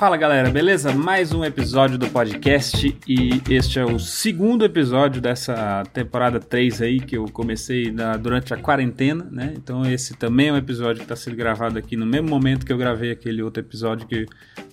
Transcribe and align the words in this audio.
Fala 0.00 0.16
galera, 0.16 0.48
beleza? 0.48 0.94
Mais 0.94 1.34
um 1.34 1.44
episódio 1.44 1.98
do 1.98 2.08
podcast 2.08 2.96
e 3.06 3.42
este 3.50 3.78
é 3.78 3.84
o 3.84 3.98
segundo 3.98 4.64
episódio 4.64 5.20
dessa 5.20 5.82
temporada 5.92 6.40
3 6.40 6.80
aí 6.80 7.00
que 7.00 7.18
eu 7.18 7.26
comecei 7.26 7.92
na, 7.92 8.16
durante 8.16 8.54
a 8.54 8.56
quarentena, 8.56 9.28
né? 9.30 9.52
Então 9.54 9.84
esse 9.84 10.14
também 10.14 10.48
é 10.48 10.52
um 10.54 10.56
episódio 10.56 10.96
que 10.96 11.02
está 11.02 11.14
sendo 11.14 11.36
gravado 11.36 11.78
aqui 11.78 11.98
no 11.98 12.06
mesmo 12.06 12.30
momento 12.30 12.64
que 12.64 12.72
eu 12.72 12.78
gravei 12.78 13.10
aquele 13.10 13.42
outro 13.42 13.62
episódio 13.62 14.06
que 14.06 14.24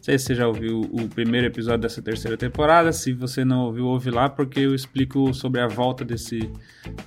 sei 0.08 0.18
se 0.18 0.28
você 0.28 0.36
já 0.36 0.48
ouviu 0.48 0.80
o 0.90 1.10
primeiro 1.10 1.48
episódio 1.48 1.82
dessa 1.82 2.02
terceira 2.02 2.38
temporada, 2.38 2.94
se 2.94 3.12
você 3.12 3.44
não 3.44 3.66
ouviu, 3.66 3.88
ouve 3.88 4.10
lá 4.10 4.30
porque 4.30 4.62
eu 4.62 4.74
explico 4.74 5.34
sobre 5.34 5.60
a 5.60 5.68
volta 5.68 6.06
desse, 6.06 6.50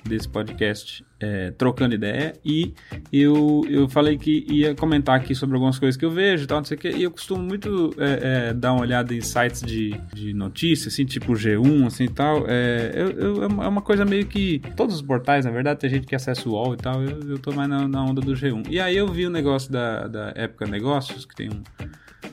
desse 0.05 0.29
podcast 0.29 1.03
é, 1.19 1.51
trocando 1.53 1.95
ideia. 1.95 2.35
E 2.45 2.75
eu, 3.11 3.63
eu 3.71 3.89
falei 3.89 4.19
que 4.19 4.45
ia 4.51 4.75
comentar 4.75 5.17
aqui 5.17 5.35
sobre 5.35 5.55
algumas 5.55 5.79
coisas 5.79 5.97
que 5.97 6.05
eu 6.05 6.11
vejo 6.11 6.45
e 6.45 6.47
tal, 6.47 6.59
não 6.59 6.65
sei 6.67 6.77
o 6.77 6.81
que, 6.81 6.91
e 6.91 7.03
eu 7.03 7.11
costumo 7.11 7.43
muito 7.43 7.95
é, 7.97 8.49
é, 8.49 8.55
dar 8.55 8.75
uma 8.75 8.83
olhada 8.83 9.15
em 9.15 9.23
sites 9.23 9.63
de, 9.63 9.99
de 10.13 10.35
notícias, 10.35 10.93
assim, 10.93 11.07
tipo 11.07 11.33
G1, 11.33 11.87
assim 11.87 12.05
e 12.05 12.09
tal, 12.09 12.45
é, 12.49 12.93
eu, 12.95 13.11
eu, 13.13 13.43
é 13.45 13.69
uma 13.69 13.81
coisa 13.81 14.05
meio 14.05 14.27
que, 14.27 14.61
todos 14.77 14.97
os 14.97 15.03
portais, 15.03 15.47
na 15.47 15.51
verdade, 15.51 15.81
tem 15.81 15.89
gente 15.89 16.07
que 16.07 16.15
acessa 16.15 16.47
o 16.47 16.53
UOL 16.53 16.75
e 16.75 16.77
tal, 16.77 17.03
eu, 17.03 17.21
eu 17.31 17.39
tô 17.39 17.51
mais 17.53 17.69
na, 17.69 17.89
na 17.89 18.05
onda 18.05 18.21
do 18.21 18.33
G1. 18.33 18.67
E 18.69 18.79
aí 18.79 18.95
eu 18.95 19.09
vi 19.09 19.25
o 19.25 19.31
negócio 19.31 19.73
da, 19.73 20.07
da 20.07 20.33
Época 20.35 20.67
Negócios, 20.67 21.25
que 21.25 21.35
tem 21.35 21.49
um, 21.49 21.63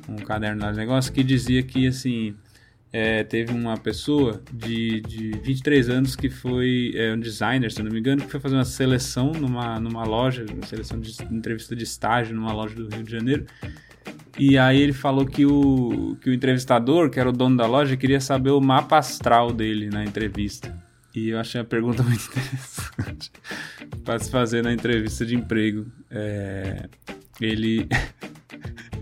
um 0.08 0.16
caderno 0.18 0.72
de 0.72 0.78
negócios, 0.78 1.10
que 1.10 1.24
dizia 1.24 1.64
que, 1.64 1.88
assim, 1.88 2.36
é, 2.92 3.24
teve 3.24 3.52
uma 3.52 3.78
pessoa 3.78 4.42
de, 4.52 5.02
de 5.02 5.32
23 5.44 5.90
anos 5.90 6.16
que 6.16 6.30
foi 6.30 6.94
é, 6.96 7.14
um 7.14 7.20
designer, 7.20 7.72
se 7.72 7.84
não 7.84 7.92
me 7.92 8.00
engano, 8.00 8.24
que 8.24 8.32
foi 8.32 8.40
fazer 8.40 8.56
uma 8.56 8.66
seleção 8.66 9.32
numa, 9.34 9.80
numa 9.80 10.04
loja, 10.04 10.46
uma 10.52 10.66
seleção 10.66 11.00
de 11.00 11.12
entrevista 11.32 11.76
de 11.76 11.84
estágio 11.84 12.36
numa 12.36 12.54
loja 12.54 12.76
do 12.76 12.88
Rio 12.88 13.04
de 13.04 13.12
Janeiro. 13.12 13.46
E 14.40 14.58
aí 14.58 14.80
ele 14.80 14.94
falou 14.94 15.26
que 15.26 15.46
o, 15.46 16.16
que 16.22 16.30
o 16.30 16.34
entrevistador, 16.34 17.09
que 17.09 17.20
era 17.20 17.30
o 17.30 17.31
dono 17.31 17.58
da 17.58 17.66
loja, 17.66 17.98
queria 17.98 18.22
saber 18.22 18.52
o 18.52 18.62
mapa 18.62 18.98
astral 18.98 19.52
dele 19.52 19.90
na 19.90 20.03
entrevista. 20.03 20.78
E 21.14 21.30
eu 21.30 21.40
achei 21.40 21.59
a 21.59 21.64
pergunta 21.64 22.02
muito 22.03 22.24
interessante 22.28 23.31
para 24.06 24.20
se 24.20 24.30
fazer 24.30 24.64
na 24.64 24.72
entrevista 24.72 25.26
de 25.26 25.36
emprego. 25.36 25.88
É, 26.09 26.88
ele 27.42 27.88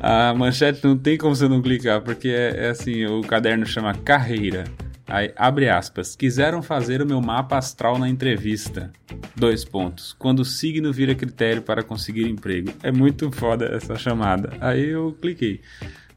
A 0.00 0.34
manchete 0.34 0.84
não 0.84 0.96
tem 0.96 1.16
como 1.16 1.34
você 1.34 1.48
não 1.48 1.62
clicar, 1.62 2.00
porque 2.02 2.28
é, 2.28 2.66
é 2.66 2.68
assim, 2.68 3.06
o 3.06 3.22
caderno 3.22 3.66
chama 3.66 3.94
Carreira. 3.94 4.64
Aí, 5.08 5.32
abre 5.36 5.68
aspas. 5.68 6.16
Quiseram 6.16 6.62
fazer 6.62 7.00
o 7.00 7.06
meu 7.06 7.20
mapa 7.20 7.56
astral 7.56 7.98
na 7.98 8.08
entrevista. 8.08 8.90
Dois 9.36 9.64
pontos. 9.64 10.14
Quando 10.18 10.40
o 10.40 10.44
signo 10.44 10.92
vira 10.92 11.14
critério 11.14 11.62
para 11.62 11.82
conseguir 11.82 12.28
emprego. 12.28 12.72
É 12.82 12.90
muito 12.90 13.30
foda 13.30 13.66
essa 13.66 13.96
chamada. 13.96 14.52
Aí 14.60 14.88
eu 14.88 15.16
cliquei. 15.20 15.60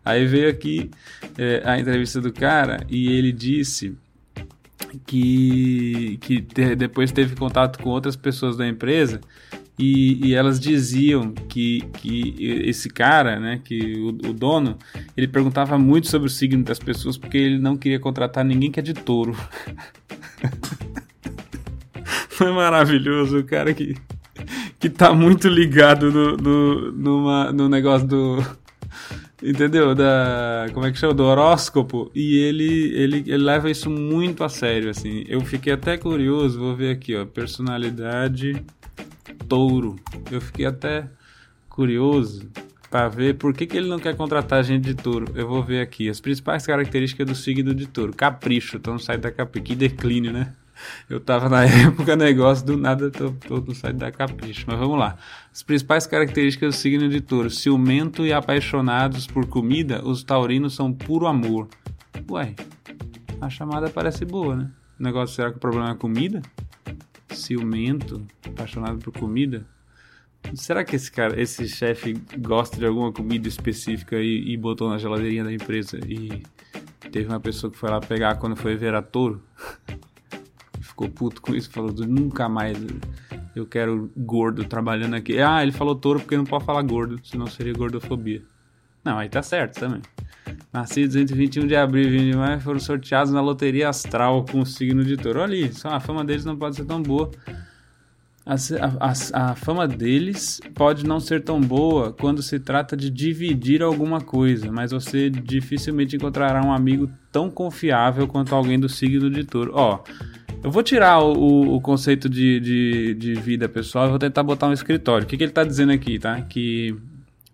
Aí 0.03 0.25
veio 0.25 0.49
aqui 0.49 0.89
é, 1.37 1.61
a 1.63 1.79
entrevista 1.79 2.19
do 2.19 2.33
cara 2.33 2.83
e 2.89 3.11
ele 3.11 3.31
disse 3.31 3.95
que, 5.05 6.17
que 6.21 6.41
te, 6.41 6.75
depois 6.75 7.11
teve 7.11 7.35
contato 7.35 7.77
com 7.79 7.89
outras 7.89 8.15
pessoas 8.15 8.57
da 8.57 8.67
empresa 8.67 9.21
e, 9.79 10.27
e, 10.27 10.35
elas 10.35 10.59
diziam 10.59 11.31
que, 11.31 11.79
que 11.93 12.35
esse 12.65 12.89
cara, 12.89 13.39
né, 13.39 13.61
que 13.63 13.97
o, 13.97 14.09
o, 14.09 14.33
dono, 14.33 14.77
ele 15.15 15.25
perguntava 15.25 15.77
muito 15.77 16.09
sobre 16.09 16.27
o 16.27 16.29
signo 16.29 16.65
das 16.65 16.79
pessoas 16.79 17.17
porque 17.17 17.37
ele 17.37 17.59
não 17.59 17.77
queria 17.77 17.97
contratar 17.97 18.43
ninguém 18.43 18.69
que 18.69 18.81
é 18.81 18.83
de 18.83 18.93
touro. 18.93 19.37
Foi 22.27 22.51
maravilhoso, 22.51 23.39
o 23.39 23.43
cara 23.45 23.73
que, 23.73 23.95
que 24.77 24.89
tá 24.89 25.13
muito 25.13 25.47
ligado 25.47 26.11
no, 26.11 26.35
no, 26.35 26.91
numa, 26.91 27.53
no 27.53 27.69
negócio 27.69 28.05
do. 28.05 28.59
Entendeu? 29.41 29.95
Da. 29.95 30.65
Como 30.73 30.85
é 30.85 30.91
que 30.91 30.97
chama? 30.97 31.13
Do 31.13 31.23
horóscopo. 31.23 32.11
E 32.13 32.37
ele, 32.39 32.91
ele, 32.93 33.23
ele 33.27 33.43
leva 33.43 33.71
isso 33.71 33.89
muito 33.89 34.43
a 34.43 34.49
sério, 34.49 34.89
assim. 34.89 35.23
Eu 35.27 35.39
fiquei 35.41 35.71
até 35.71 35.97
curioso, 35.97 36.59
vou 36.59 36.75
ver 36.75 36.91
aqui, 36.91 37.15
ó. 37.15 37.25
Personalidade 37.25 38.61
touro. 39.47 39.95
Eu 40.31 40.41
fiquei 40.41 40.65
até 40.65 41.07
curioso 41.69 42.49
para 42.89 43.07
ver 43.07 43.35
por 43.35 43.53
que, 43.53 43.67
que 43.67 43.77
ele 43.77 43.87
não 43.87 43.99
quer 43.99 44.15
contratar 44.15 44.63
gente 44.63 44.83
de 44.83 44.95
touro. 44.95 45.27
Eu 45.35 45.47
vou 45.47 45.63
ver 45.63 45.81
aqui 45.81 46.09
as 46.09 46.19
principais 46.19 46.65
características 46.65 47.27
do 47.27 47.35
signo 47.35 47.73
de 47.73 47.87
touro. 47.87 48.13
Capricho, 48.13 48.77
então 48.77 48.97
site 48.97 49.21
da 49.21 49.31
Capricho. 49.31 49.65
Que 49.65 49.75
declínio, 49.75 50.33
né? 50.33 50.53
Eu 51.09 51.19
tava 51.19 51.49
na 51.49 51.65
época 51.65 52.15
negócio, 52.15 52.65
do 52.65 52.77
nada 52.77 53.11
tô, 53.11 53.31
tô 53.31 53.57
no 53.57 53.75
site 53.75 53.97
da 53.97 54.11
Capricho. 54.11 54.65
Mas 54.67 54.79
vamos 54.79 54.97
lá. 54.97 55.17
As 55.53 55.61
principais 55.61 56.07
características 56.07 56.75
do 56.75 56.77
signo 56.77 57.09
de 57.09 57.21
touro. 57.21 57.49
Ciumento 57.49 58.25
e 58.25 58.33
apaixonados 58.33 59.27
por 59.27 59.45
comida, 59.45 60.03
os 60.03 60.23
taurinos 60.23 60.73
são 60.73 60.91
puro 60.91 61.27
amor. 61.27 61.67
Ué, 62.29 62.55
a 63.39 63.49
chamada 63.49 63.89
parece 63.89 64.25
boa, 64.25 64.55
né? 64.55 64.69
O 64.99 65.03
negócio, 65.03 65.35
será 65.35 65.51
que 65.51 65.57
o 65.57 65.59
problema 65.59 65.91
é 65.91 65.95
comida? 65.95 66.41
Ciumento, 67.31 68.25
apaixonado 68.45 68.99
por 68.99 69.13
comida. 69.13 69.65
Será 70.53 70.83
que 70.83 70.95
esse 70.95 71.11
cara, 71.11 71.39
esse 71.39 71.67
chefe 71.67 72.13
gosta 72.37 72.77
de 72.77 72.85
alguma 72.85 73.11
comida 73.11 73.47
específica 73.47 74.17
e, 74.17 74.53
e, 74.53 74.57
botou 74.57 74.89
na 74.89 74.97
geladeirinha 74.97 75.43
da 75.43 75.53
empresa 75.53 75.99
e 76.07 76.43
teve 77.11 77.27
uma 77.27 77.39
pessoa 77.39 77.69
que 77.69 77.77
foi 77.77 77.89
lá 77.89 77.99
pegar 77.99 78.35
quando 78.35 78.55
foi 78.55 78.75
ver 78.75 78.95
a 78.95 79.01
touro? 79.01 79.43
Ficou 80.81 81.09
puto 81.09 81.41
com 81.41 81.53
isso, 81.53 81.69
falou 81.69 81.91
nunca 81.91 82.49
mais 82.49 82.77
eu 83.55 83.65
quero 83.65 84.11
gordo 84.15 84.63
trabalhando 84.65 85.15
aqui. 85.15 85.39
Ah, 85.39 85.61
ele 85.61 85.71
falou 85.71 85.95
touro 85.95 86.19
porque 86.19 86.37
não 86.37 86.45
pode 86.45 86.65
falar 86.65 86.81
gordo, 86.81 87.19
senão 87.23 87.47
seria 87.47 87.73
gordofobia. 87.73 88.41
Não, 89.03 89.17
aí 89.17 89.29
tá 89.29 89.41
certo 89.41 89.79
também. 89.79 90.01
Nascidos 90.71 91.15
entre 91.15 91.35
21 91.35 91.67
de 91.67 91.75
abril 91.75 92.05
e 92.05 92.09
20 92.09 92.31
de 92.31 92.37
maio 92.37 92.59
foram 92.59 92.79
sorteados 92.79 93.31
na 93.31 93.41
loteria 93.41 93.89
astral 93.89 94.45
com 94.45 94.59
o 94.59 94.65
signo 94.65 95.03
de 95.03 95.17
touro. 95.17 95.41
Olha 95.41 95.55
aí, 95.55 95.71
a 95.83 95.99
fama 95.99 96.23
deles 96.23 96.45
não 96.45 96.55
pode 96.55 96.75
ser 96.75 96.85
tão 96.85 97.01
boa. 97.01 97.31
A, 98.45 98.55
a, 98.99 99.51
a, 99.51 99.55
fama 99.55 99.87
deles 99.87 100.59
pode 100.73 101.05
não 101.05 101.19
ser 101.19 101.43
tão 101.43 101.61
boa 101.61 102.11
quando 102.11 102.41
se 102.41 102.59
trata 102.59 102.97
de 102.97 103.09
dividir 103.09 103.83
alguma 103.83 104.21
coisa, 104.21 104.71
mas 104.71 104.91
você 104.91 105.29
dificilmente 105.29 106.15
encontrará 106.15 106.65
um 106.65 106.73
amigo 106.73 107.11
tão 107.31 107.51
confiável 107.51 108.27
quanto 108.27 108.55
alguém 108.55 108.79
do 108.79 108.89
signo 108.89 109.29
de 109.29 109.43
touro. 109.43 109.73
Ó, 109.75 109.99
eu 110.63 110.71
vou 110.71 110.81
tirar 110.81 111.19
o, 111.19 111.75
o 111.75 111.79
conceito 111.79 112.27
de, 112.27 112.59
de, 112.59 113.13
de, 113.13 113.33
vida 113.35 113.69
pessoal 113.69 114.07
e 114.07 114.09
vou 114.09 114.19
tentar 114.19 114.41
botar 114.41 114.67
um 114.67 114.73
escritório. 114.73 115.25
O 115.25 115.27
que, 115.27 115.37
que 115.37 115.43
ele 115.43 115.51
está 115.51 115.63
dizendo 115.63 115.91
aqui, 115.91 116.17
tá? 116.17 116.41
Que, 116.41 116.95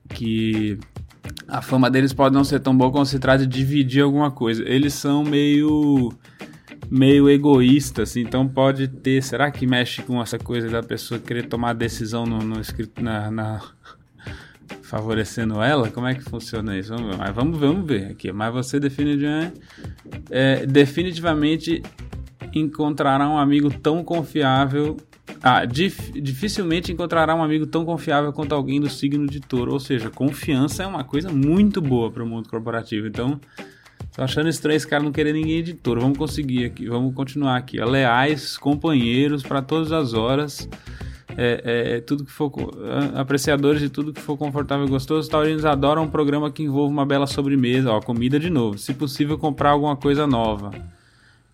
que 0.09 0.79
a 1.47 1.61
fama 1.61 1.89
deles 1.89 2.13
pode 2.13 2.33
não 2.33 2.43
ser 2.43 2.59
tão 2.59 2.75
boa 2.75 2.91
quando 2.91 3.05
se 3.05 3.19
trata 3.19 3.45
de 3.45 3.57
dividir 3.57 4.03
alguma 4.03 4.31
coisa. 4.31 4.63
Eles 4.67 4.93
são 4.93 5.23
meio 5.23 6.11
meio 6.89 7.29
egoístas, 7.29 8.09
assim, 8.09 8.21
então 8.21 8.47
pode 8.47 8.87
ter. 8.87 9.21
Será 9.23 9.49
que 9.51 9.65
mexe 9.65 10.01
com 10.01 10.21
essa 10.21 10.37
coisa 10.37 10.69
da 10.69 10.83
pessoa 10.83 11.19
querer 11.19 11.47
tomar 11.47 11.73
decisão 11.73 12.25
no, 12.25 12.39
no 12.39 12.61
na, 12.99 13.31
na, 13.31 13.61
favorecendo 14.83 15.61
ela? 15.61 15.89
Como 15.89 16.07
é 16.07 16.15
que 16.15 16.23
funciona 16.23 16.77
isso? 16.77 16.93
Vamos 16.95 17.11
ver. 17.11 17.17
Mas 17.17 17.35
vamos, 17.35 17.59
vamos 17.59 17.87
ver 17.87 18.11
aqui. 18.11 18.31
Mas 18.31 18.53
você 18.53 18.79
definitivamente, 18.79 19.61
é, 20.29 20.65
definitivamente 20.65 21.81
encontrará 22.53 23.27
um 23.29 23.37
amigo 23.37 23.69
tão 23.69 24.03
confiável 24.03 24.97
ah, 25.41 25.65
dif 25.65 26.11
dificilmente 26.21 26.91
encontrará 26.91 27.35
um 27.35 27.43
amigo 27.43 27.65
tão 27.65 27.85
confiável 27.85 28.31
quanto 28.31 28.53
alguém 28.53 28.79
do 28.79 28.89
signo 28.89 29.27
de 29.27 29.39
touro. 29.39 29.73
Ou 29.73 29.79
seja, 29.79 30.09
confiança 30.09 30.83
é 30.83 30.87
uma 30.87 31.03
coisa 31.03 31.29
muito 31.29 31.81
boa 31.81 32.11
para 32.11 32.23
o 32.23 32.27
mundo 32.27 32.49
corporativo. 32.49 33.07
Então, 33.07 33.39
tô 34.15 34.21
achando 34.21 34.49
estranho 34.49 34.77
esse 34.77 34.87
cara 34.87 35.03
não 35.03 35.11
querer 35.11 35.33
ninguém 35.33 35.63
de 35.63 35.73
touro. 35.73 36.01
Vamos 36.01 36.17
conseguir 36.17 36.65
aqui, 36.65 36.87
vamos 36.87 37.13
continuar 37.13 37.57
aqui. 37.57 37.79
Leais, 37.83 38.57
companheiros 38.57 39.43
para 39.43 39.61
todas 39.61 39.91
as 39.91 40.13
horas. 40.13 40.69
É, 41.37 41.61
é, 41.65 41.97
é, 41.97 42.01
tudo 42.01 42.23
que 42.23 42.31
for 42.31 42.49
apreciadores 43.13 43.81
de 43.81 43.89
tudo 43.89 44.13
que 44.13 44.21
for 44.21 44.37
confortável 44.37 44.85
e 44.85 44.89
gostoso, 44.89 45.19
os 45.21 45.27
taurinos 45.27 45.65
adoram 45.65 46.03
um 46.03 46.09
programa 46.09 46.49
que 46.49 46.63
envolva 46.63 46.93
uma 46.93 47.05
bela 47.05 47.27
sobremesa, 47.27 47.91
ó, 47.91 47.99
comida 47.99 48.39
de 48.39 48.49
novo. 48.49 48.77
Se 48.77 48.93
possível, 48.93 49.37
comprar 49.37 49.71
alguma 49.71 49.97
coisa 49.97 50.25
nova. 50.25 50.71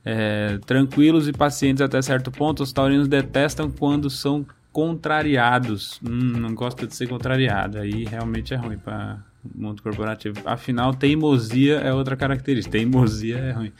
É, 0.03 0.57
tranquilos 0.65 1.27
e 1.27 1.31
pacientes 1.31 1.81
até 1.81 2.01
certo 2.01 2.31
ponto, 2.31 2.63
os 2.63 2.73
taurinos 2.73 3.07
detestam 3.07 3.69
quando 3.69 4.09
são 4.09 4.45
contrariados. 4.71 5.99
Hum, 6.03 6.39
não 6.39 6.55
gosta 6.55 6.87
de 6.87 6.95
ser 6.95 7.07
contrariado. 7.07 7.77
Aí 7.77 8.05
realmente 8.05 8.53
é 8.53 8.57
ruim 8.57 8.77
para 8.77 9.23
o 9.43 9.61
mundo 9.61 9.81
corporativo. 9.81 10.41
Afinal, 10.45 10.93
teimosia 10.93 11.75
é 11.75 11.93
outra 11.93 12.15
característica. 12.15 12.77
Teimosia 12.77 13.37
é 13.37 13.51
ruim. 13.51 13.71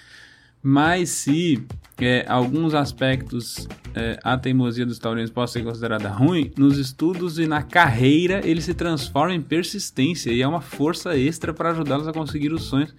Mas 0.64 1.10
se 1.10 1.66
é, 2.00 2.24
alguns 2.28 2.76
aspectos 2.76 3.68
é, 3.96 4.20
a 4.24 4.38
teimosia 4.38 4.86
dos 4.86 5.00
taurinos 5.00 5.32
pode 5.32 5.50
ser 5.50 5.64
considerada 5.64 6.08
ruim, 6.10 6.52
nos 6.56 6.78
estudos 6.78 7.40
e 7.40 7.48
na 7.48 7.64
carreira 7.64 8.42
ele 8.44 8.62
se 8.62 8.74
transforma 8.76 9.34
em 9.34 9.42
persistência 9.42 10.32
e 10.32 10.42
é 10.42 10.48
uma 10.48 10.62
força 10.62 11.18
extra 11.18 11.52
para 11.52 11.72
ajudá-los 11.72 12.08
a 12.08 12.14
conseguir 12.14 12.54
os 12.54 12.64
sonhos 12.64 12.94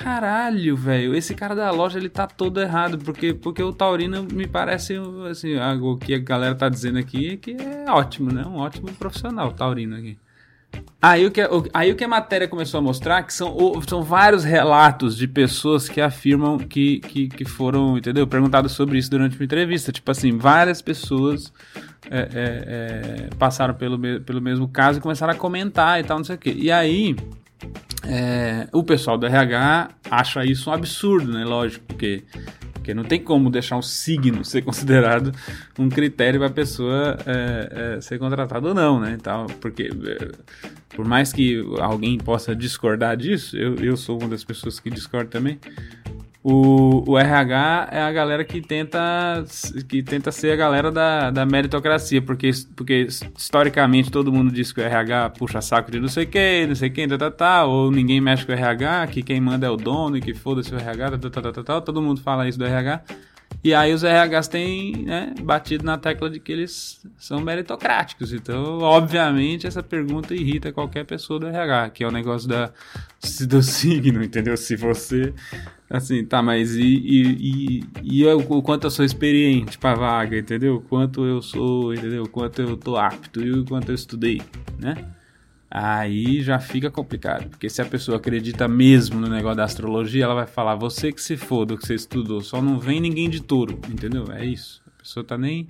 caralho, 0.00 0.74
velho, 0.74 1.14
esse 1.14 1.34
cara 1.34 1.54
da 1.54 1.70
loja 1.70 1.98
ele 1.98 2.08
tá 2.08 2.26
todo 2.26 2.58
errado, 2.58 2.96
porque, 2.96 3.34
porque 3.34 3.62
o 3.62 3.70
Taurino 3.70 4.22
me 4.32 4.46
parece, 4.46 4.94
assim, 5.30 5.56
o 5.82 5.96
que 5.98 6.14
a 6.14 6.18
galera 6.18 6.54
tá 6.54 6.70
dizendo 6.70 6.98
aqui 6.98 7.34
é 7.34 7.36
que 7.36 7.54
é 7.60 7.84
ótimo, 7.90 8.32
né? 8.32 8.42
Um 8.46 8.56
ótimo 8.56 8.90
profissional, 8.94 9.48
o 9.48 9.52
Taurino 9.52 9.94
aqui. 9.96 10.16
Aí 11.02 11.26
o, 11.26 11.30
que, 11.30 11.42
aí 11.74 11.92
o 11.92 11.96
que 11.96 12.04
a 12.04 12.08
matéria 12.08 12.48
começou 12.48 12.78
a 12.78 12.82
mostrar 12.82 13.22
que 13.24 13.34
são, 13.34 13.54
são 13.86 14.02
vários 14.02 14.42
relatos 14.42 15.16
de 15.16 15.28
pessoas 15.28 15.86
que 15.86 16.00
afirmam 16.00 16.56
que, 16.58 17.00
que, 17.00 17.28
que 17.28 17.44
foram, 17.44 17.98
entendeu? 17.98 18.26
Perguntados 18.26 18.72
sobre 18.72 18.96
isso 18.96 19.10
durante 19.10 19.36
uma 19.36 19.44
entrevista. 19.44 19.92
Tipo 19.92 20.10
assim, 20.10 20.38
várias 20.38 20.80
pessoas 20.80 21.52
é, 22.10 22.20
é, 22.20 22.28
é, 22.32 23.28
passaram 23.38 23.74
pelo, 23.74 23.98
pelo 24.20 24.40
mesmo 24.40 24.68
caso 24.68 24.98
e 24.98 25.02
começaram 25.02 25.32
a 25.32 25.36
comentar 25.36 26.00
e 26.00 26.04
tal, 26.04 26.18
não 26.18 26.24
sei 26.24 26.36
o 26.36 26.38
quê. 26.38 26.54
E 26.56 26.70
aí 26.70 27.16
é, 28.04 28.68
o 28.72 28.82
pessoal 28.82 29.18
do 29.18 29.26
RH 29.26 29.90
acha 30.10 30.44
isso 30.44 30.70
um 30.70 30.72
absurdo, 30.72 31.32
né? 31.32 31.44
Lógico, 31.44 31.84
porque 31.86 32.24
porque 32.80 32.94
não 32.94 33.04
tem 33.04 33.22
como 33.22 33.50
deixar 33.50 33.76
um 33.76 33.82
signo 33.82 34.42
ser 34.44 34.62
considerado 34.62 35.32
um 35.78 35.88
critério 35.88 36.40
para 36.40 36.48
a 36.48 36.52
pessoa 36.52 37.18
é, 37.26 37.96
é, 37.96 38.00
ser 38.00 38.18
contratada 38.18 38.68
ou 38.68 38.74
não, 38.74 38.98
né? 38.98 39.16
Então, 39.18 39.46
porque 39.60 39.90
é, 40.06 40.30
por 40.96 41.04
mais 41.04 41.32
que 41.32 41.62
alguém 41.78 42.16
possa 42.16 42.56
discordar 42.56 43.16
disso, 43.16 43.56
eu, 43.56 43.76
eu 43.76 43.96
sou 43.96 44.18
uma 44.18 44.28
das 44.28 44.42
pessoas 44.42 44.80
que 44.80 44.90
discorda 44.90 45.30
também. 45.30 45.58
O, 46.42 47.04
o 47.06 47.18
RH 47.18 47.88
é 47.92 48.00
a 48.00 48.10
galera 48.10 48.42
que 48.44 48.62
tenta, 48.62 49.44
que 49.86 50.02
tenta 50.02 50.32
ser 50.32 50.52
a 50.52 50.56
galera 50.56 50.90
da, 50.90 51.30
da 51.30 51.44
meritocracia, 51.44 52.22
porque, 52.22 52.50
porque 52.74 53.08
historicamente 53.36 54.10
todo 54.10 54.32
mundo 54.32 54.50
diz 54.50 54.72
que 54.72 54.80
o 54.80 54.82
RH 54.82 55.30
puxa 55.30 55.60
saco 55.60 55.90
de 55.90 56.00
não 56.00 56.08
sei 56.08 56.24
quem, 56.24 56.66
não 56.66 56.74
sei 56.74 56.88
quem, 56.88 57.06
tá, 57.06 57.18
tá, 57.18 57.30
tá, 57.30 57.64
ou 57.66 57.90
ninguém 57.90 58.22
mexe 58.22 58.46
com 58.46 58.52
o 58.52 58.54
RH, 58.54 59.08
que 59.08 59.22
quem 59.22 59.38
manda 59.38 59.66
é 59.66 59.70
o 59.70 59.76
dono 59.76 60.16
e 60.16 60.20
que 60.22 60.32
foda-se 60.32 60.74
o 60.74 60.78
RH, 60.78 61.10
tá, 61.10 61.18
tá, 61.18 61.42
tá, 61.42 61.52
tá, 61.52 61.62
tá, 61.62 61.80
todo 61.82 62.00
mundo 62.00 62.22
fala 62.22 62.48
isso 62.48 62.58
do 62.58 62.64
RH. 62.64 63.02
E 63.62 63.74
aí 63.74 63.92
os 63.92 64.02
RHs 64.02 64.48
têm 64.48 65.04
né, 65.04 65.34
batido 65.42 65.84
na 65.84 65.98
tecla 65.98 66.30
de 66.30 66.40
que 66.40 66.50
eles 66.50 67.04
são 67.18 67.40
meritocráticos. 67.40 68.32
Então, 68.32 68.78
obviamente, 68.78 69.66
essa 69.66 69.82
pergunta 69.82 70.34
irrita 70.34 70.72
qualquer 70.72 71.04
pessoa 71.04 71.38
do 71.38 71.46
RH, 71.46 71.90
que 71.90 72.04
é 72.04 72.08
o 72.08 72.10
negócio 72.10 72.48
da, 72.48 72.72
do 73.46 73.62
signo, 73.62 74.22
entendeu? 74.22 74.56
Se 74.56 74.76
você 74.76 75.34
Assim, 75.90 76.24
tá, 76.24 76.40
mas 76.40 76.76
e, 76.76 76.82
e, 76.82 77.22
e, 77.40 77.84
e 78.04 78.22
eu, 78.22 78.38
o 78.38 78.62
quanto 78.62 78.86
eu 78.86 78.90
sou 78.92 79.04
experiente 79.04 79.76
pra 79.76 79.92
vaga, 79.92 80.38
entendeu? 80.38 80.80
Quanto 80.88 81.24
eu 81.24 81.42
sou, 81.42 81.92
entendeu? 81.92 82.28
Quanto 82.28 82.62
eu 82.62 82.76
tô 82.76 82.96
apto 82.96 83.44
e 83.44 83.50
o 83.50 83.64
quanto 83.64 83.90
eu 83.90 83.96
estudei, 83.96 84.40
né? 84.78 84.94
Aí 85.70 86.42
já 86.42 86.58
fica 86.58 86.90
complicado, 86.90 87.48
porque 87.48 87.70
se 87.70 87.80
a 87.80 87.84
pessoa 87.84 88.16
acredita 88.16 88.66
mesmo 88.66 89.20
no 89.20 89.28
negócio 89.28 89.58
da 89.58 89.64
astrologia, 89.64 90.24
ela 90.24 90.34
vai 90.34 90.46
falar: 90.46 90.74
você 90.74 91.12
que 91.12 91.22
se 91.22 91.36
foda 91.36 91.76
que 91.76 91.86
você 91.86 91.94
estudou, 91.94 92.40
só 92.40 92.60
não 92.60 92.76
vem 92.78 93.00
ninguém 93.00 93.30
de 93.30 93.40
touro, 93.40 93.78
entendeu? 93.88 94.24
É 94.32 94.44
isso. 94.44 94.82
A 94.86 95.02
pessoa 95.02 95.24
tá 95.24 95.38
nem 95.38 95.66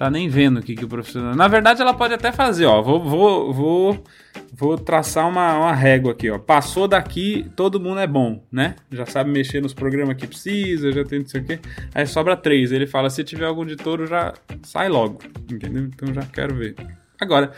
tá 0.00 0.10
nem 0.10 0.30
vendo 0.30 0.60
o 0.60 0.62
que, 0.62 0.74
que 0.74 0.86
o 0.86 0.88
profissional. 0.88 1.36
Na 1.36 1.46
verdade, 1.46 1.82
ela 1.82 1.92
pode 1.92 2.14
até 2.14 2.32
fazer, 2.32 2.64
ó. 2.64 2.80
Vou, 2.80 3.04
vou, 3.04 3.52
vou, 3.52 4.04
vou 4.50 4.78
traçar 4.78 5.28
uma, 5.28 5.58
uma 5.58 5.74
régua 5.74 6.12
aqui, 6.12 6.30
ó. 6.30 6.38
Passou 6.38 6.88
daqui, 6.88 7.46
todo 7.54 7.78
mundo 7.78 8.00
é 8.00 8.06
bom, 8.06 8.42
né? 8.50 8.76
Já 8.90 9.04
sabe 9.04 9.30
mexer 9.30 9.60
nos 9.60 9.74
programas 9.74 10.16
que 10.16 10.26
precisa, 10.26 10.90
já 10.90 11.04
tem 11.04 11.18
não 11.18 11.26
sei 11.26 11.42
o 11.42 11.44
quê. 11.44 11.60
Aí 11.94 12.06
sobra 12.06 12.34
três. 12.34 12.72
Ele 12.72 12.86
fala: 12.86 13.10
se 13.10 13.22
tiver 13.22 13.44
algum 13.44 13.66
de 13.66 13.76
touro, 13.76 14.06
já 14.06 14.32
sai 14.62 14.88
logo, 14.88 15.18
entendeu? 15.52 15.84
Então 15.84 16.14
já 16.14 16.22
quero 16.22 16.54
ver. 16.54 16.74
Agora, 17.20 17.52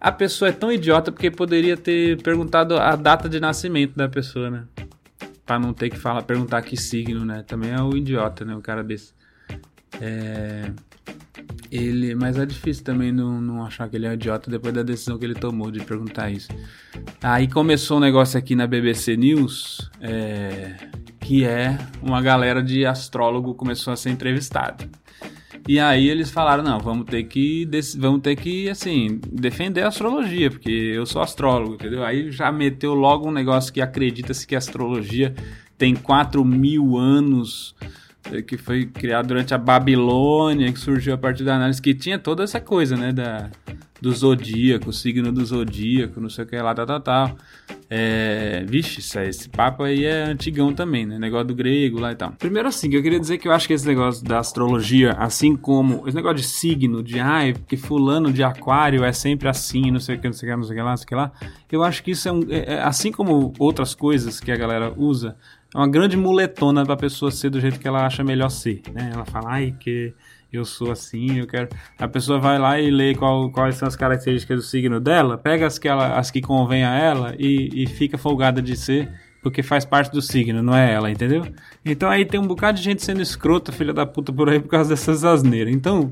a 0.00 0.12
pessoa 0.12 0.48
é 0.48 0.52
tão 0.52 0.70
idiota 0.70 1.10
porque 1.10 1.30
poderia 1.30 1.76
ter 1.76 2.22
perguntado 2.22 2.76
a 2.76 2.94
data 2.96 3.28
de 3.28 3.40
nascimento 3.40 3.96
da 3.96 4.08
pessoa, 4.08 4.50
né? 4.50 4.64
Pra 5.44 5.58
não 5.58 5.72
ter 5.72 5.90
que 5.90 5.98
falar, 5.98 6.22
perguntar 6.22 6.62
que 6.62 6.76
signo, 6.76 7.24
né? 7.24 7.42
Também 7.42 7.70
é 7.70 7.80
o 7.80 7.96
idiota, 7.96 8.44
né? 8.44 8.54
O 8.54 8.60
cara 8.60 8.84
desse. 8.84 9.12
É 10.00 10.70
ele, 11.70 12.14
mas 12.14 12.38
é 12.38 12.46
difícil 12.46 12.82
também 12.82 13.12
não, 13.12 13.40
não 13.40 13.64
achar 13.64 13.88
que 13.88 13.96
ele 13.96 14.06
é 14.06 14.10
um 14.10 14.14
idiota 14.14 14.50
depois 14.50 14.72
da 14.72 14.82
decisão 14.82 15.18
que 15.18 15.24
ele 15.24 15.34
tomou 15.34 15.70
de 15.70 15.80
perguntar 15.80 16.30
isso. 16.30 16.48
Aí 17.22 17.46
começou 17.46 17.98
um 17.98 18.00
negócio 18.00 18.38
aqui 18.38 18.56
na 18.56 18.66
BBC 18.66 19.16
News, 19.16 19.90
é, 20.00 20.74
que 21.20 21.44
é 21.44 21.78
uma 22.02 22.22
galera 22.22 22.62
de 22.62 22.86
astrólogo 22.86 23.54
começou 23.54 23.92
a 23.92 23.96
ser 23.96 24.10
entrevistada. 24.10 24.88
E 25.68 25.78
aí 25.78 26.08
eles 26.08 26.30
falaram, 26.30 26.62
não, 26.62 26.80
vamos 26.80 27.04
ter 27.04 27.24
que, 27.24 27.68
vamos 27.98 28.22
ter 28.22 28.34
que, 28.36 28.70
assim, 28.70 29.20
defender 29.30 29.82
a 29.82 29.88
astrologia, 29.88 30.50
porque 30.50 30.70
eu 30.70 31.04
sou 31.04 31.20
astrólogo, 31.20 31.74
entendeu? 31.74 32.02
Aí 32.02 32.32
já 32.32 32.50
meteu 32.50 32.94
logo 32.94 33.28
um 33.28 33.30
negócio 33.30 33.70
que 33.70 33.82
acredita-se 33.82 34.46
que 34.46 34.54
a 34.54 34.58
astrologia 34.58 35.34
tem 35.76 35.94
4 35.94 36.42
mil 36.42 36.96
anos 36.96 37.74
é, 38.32 38.40
que 38.40 38.56
foi 38.56 38.86
criado 38.86 39.28
durante 39.28 39.52
a 39.52 39.58
Babilônia, 39.58 40.72
que 40.72 40.80
surgiu 40.80 41.12
a 41.12 41.18
partir 41.18 41.44
da 41.44 41.56
análise, 41.56 41.82
que 41.82 41.92
tinha 41.92 42.18
toda 42.18 42.42
essa 42.42 42.60
coisa, 42.60 42.96
né, 42.96 43.12
da, 43.12 43.50
do 44.00 44.12
zodíaco, 44.12 44.92
signo 44.92 45.32
do 45.32 45.44
zodíaco, 45.44 46.20
não 46.20 46.30
sei 46.30 46.44
o 46.44 46.46
que 46.46 46.56
lá, 46.56 46.74
tal, 46.74 46.86
tal, 46.86 47.00
tal. 47.00 47.36
É, 47.90 48.64
vixe, 48.66 49.00
esse 49.00 49.48
papo 49.48 49.82
aí 49.82 50.04
é 50.04 50.24
antigão 50.24 50.72
também, 50.72 51.06
né? 51.06 51.18
Negócio 51.18 51.48
do 51.48 51.54
grego 51.54 51.98
lá 51.98 52.12
e 52.12 52.14
tal. 52.14 52.32
Primeiro 52.32 52.68
assim, 52.68 52.92
eu 52.92 53.02
queria 53.02 53.18
dizer 53.18 53.38
que 53.38 53.48
eu 53.48 53.52
acho 53.52 53.66
que 53.66 53.72
esse 53.72 53.86
negócio 53.86 54.24
da 54.24 54.38
astrologia, 54.38 55.12
assim 55.12 55.56
como 55.56 56.06
esse 56.06 56.16
negócio 56.16 56.36
de 56.36 56.44
signo, 56.44 57.02
de 57.02 57.18
ai, 57.18 57.54
porque 57.54 57.76
fulano 57.76 58.32
de 58.32 58.42
aquário 58.42 59.04
é 59.04 59.12
sempre 59.12 59.48
assim, 59.48 59.90
não 59.90 60.00
sei 60.00 60.16
o 60.16 60.20
que, 60.20 60.26
não 60.26 60.34
sei 60.34 60.48
o 60.48 60.52
que, 60.52 60.56
não 60.56 60.64
sei 60.64 60.72
o 60.72 60.76
que 60.76 60.82
lá, 60.82 60.90
não 60.90 60.96
sei 60.96 61.04
o 61.04 61.08
que 61.08 61.14
lá. 61.14 61.32
Eu 61.70 61.82
acho 61.82 62.02
que 62.02 62.10
isso 62.12 62.28
é, 62.28 62.32
um, 62.32 62.42
é, 62.50 62.74
é 62.74 62.82
assim 62.82 63.10
como 63.10 63.52
outras 63.58 63.94
coisas 63.94 64.38
que 64.38 64.52
a 64.52 64.56
galera 64.56 64.92
usa, 64.96 65.36
é 65.74 65.78
uma 65.78 65.88
grande 65.88 66.16
muletona 66.16 66.84
para 66.84 66.94
a 66.94 66.96
pessoa 66.96 67.30
ser 67.30 67.50
do 67.50 67.60
jeito 67.60 67.78
que 67.78 67.86
ela 67.86 68.06
acha 68.06 68.24
melhor 68.24 68.48
ser, 68.48 68.82
né? 68.92 69.10
Ela 69.12 69.24
fala, 69.24 69.50
ai, 69.50 69.74
que 69.78 70.14
eu 70.52 70.64
sou 70.64 70.90
assim, 70.90 71.38
eu 71.38 71.46
quero. 71.46 71.68
A 71.98 72.08
pessoa 72.08 72.38
vai 72.38 72.58
lá 72.58 72.80
e 72.80 72.90
lê 72.90 73.14
qual, 73.14 73.50
quais 73.50 73.76
são 73.76 73.86
as 73.86 73.96
características 73.96 74.56
do 74.58 74.62
signo 74.62 74.98
dela, 74.98 75.36
pega 75.36 75.66
as 75.66 75.78
que, 75.78 75.88
ela, 75.88 76.18
as 76.18 76.30
que 76.30 76.40
convém 76.40 76.84
a 76.84 76.94
ela 76.94 77.34
e, 77.38 77.82
e 77.82 77.86
fica 77.86 78.16
folgada 78.16 78.62
de 78.62 78.76
ser, 78.76 79.10
porque 79.42 79.62
faz 79.62 79.84
parte 79.84 80.10
do 80.10 80.22
signo, 80.22 80.62
não 80.62 80.74
é 80.74 80.92
ela, 80.92 81.10
entendeu? 81.10 81.46
Então 81.84 82.08
aí 82.08 82.24
tem 82.24 82.40
um 82.40 82.46
bocado 82.46 82.78
de 82.78 82.84
gente 82.84 83.02
sendo 83.02 83.20
escrota, 83.20 83.72
filha 83.72 83.92
da 83.92 84.06
puta, 84.06 84.32
por 84.32 84.48
aí 84.48 84.58
por 84.60 84.68
causa 84.68 84.90
dessas 84.90 85.24
asneiras. 85.24 85.74
Então, 85.74 86.10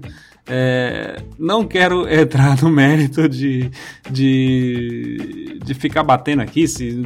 é, 0.48 1.22
não 1.38 1.66
quero 1.66 2.08
entrar 2.08 2.60
no 2.62 2.70
mérito 2.70 3.28
de, 3.28 3.70
de, 4.08 5.58
de 5.64 5.74
ficar 5.74 6.04
batendo 6.04 6.42
aqui 6.42 6.68
se, 6.68 7.02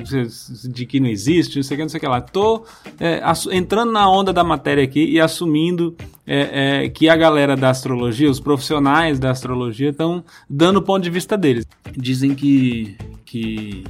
de 0.69 0.85
que 0.85 1.01
não 1.01 1.09
existe, 1.09 1.57
não 1.57 1.63
sei 1.63 1.75
o 1.75 1.79
que, 1.79 1.83
não 1.83 1.89
sei 1.89 1.99
o 1.99 2.01
que 2.01 2.07
lá. 2.07 2.21
Tô 2.21 2.65
é, 2.99 3.23
entrando 3.53 3.93
na 3.93 4.09
onda 4.11 4.33
da 4.33 4.45
matéria 4.45 4.85
aqui 4.85 5.05
e 5.05 5.19
assumindo 5.19 5.97
é, 6.27 6.85
é, 6.85 6.89
que 6.91 7.09
a 7.09 7.17
galera 7.17 7.57
da 7.57 7.71
astrologia, 7.71 8.31
os 8.31 8.41
profissionais 8.41 9.19
da 9.19 9.31
astrologia, 9.31 9.91
estão 9.91 10.23
dando 10.49 10.77
o 10.77 10.83
ponto 10.83 11.03
de 11.03 11.11
vista 11.11 11.37
deles. 11.37 11.67
Dizem 11.97 12.35
que, 12.35 12.97
que 13.25 13.85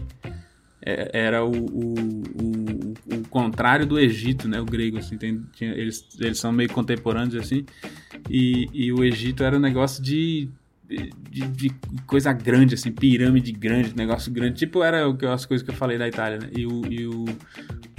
é, 0.85 1.11
era 1.13 1.45
o, 1.45 1.51
o, 1.51 1.95
o, 1.95 3.17
o, 3.17 3.29
contrário 3.29 3.87
do 3.87 3.99
Egito, 3.99 4.49
né? 4.49 4.61
O 4.61 4.65
grego, 4.65 4.99
assim, 4.99 5.17
tem, 5.17 5.43
tinha, 5.53 5.73
eles, 5.73 6.07
eles 6.19 6.39
são 6.39 6.53
meio 6.53 6.73
contemporâneos, 6.73 7.37
assim, 7.37 7.65
e, 8.29 8.69
e 8.73 8.93
o 8.93 9.05
Egito 9.05 9.43
era 9.43 9.57
um 9.57 9.61
negócio 9.61 10.03
de, 10.03 10.49
de, 10.89 11.41
de, 11.49 11.71
coisa 12.07 12.33
grande, 12.33 12.75
assim, 12.75 12.91
pirâmide 12.91 13.53
grande, 13.53 13.95
negócio 13.95 14.33
grande, 14.33 14.57
tipo 14.57 14.83
era 14.83 15.07
as 15.33 15.47
coisas 15.47 15.65
que 15.65 15.71
eu 15.71 15.77
falei 15.77 15.99
da 15.99 16.09
Itália, 16.09 16.39
né? 16.39 16.51
E 16.57 16.67
o, 16.67 16.87
e 16.87 17.07
o 17.07 17.25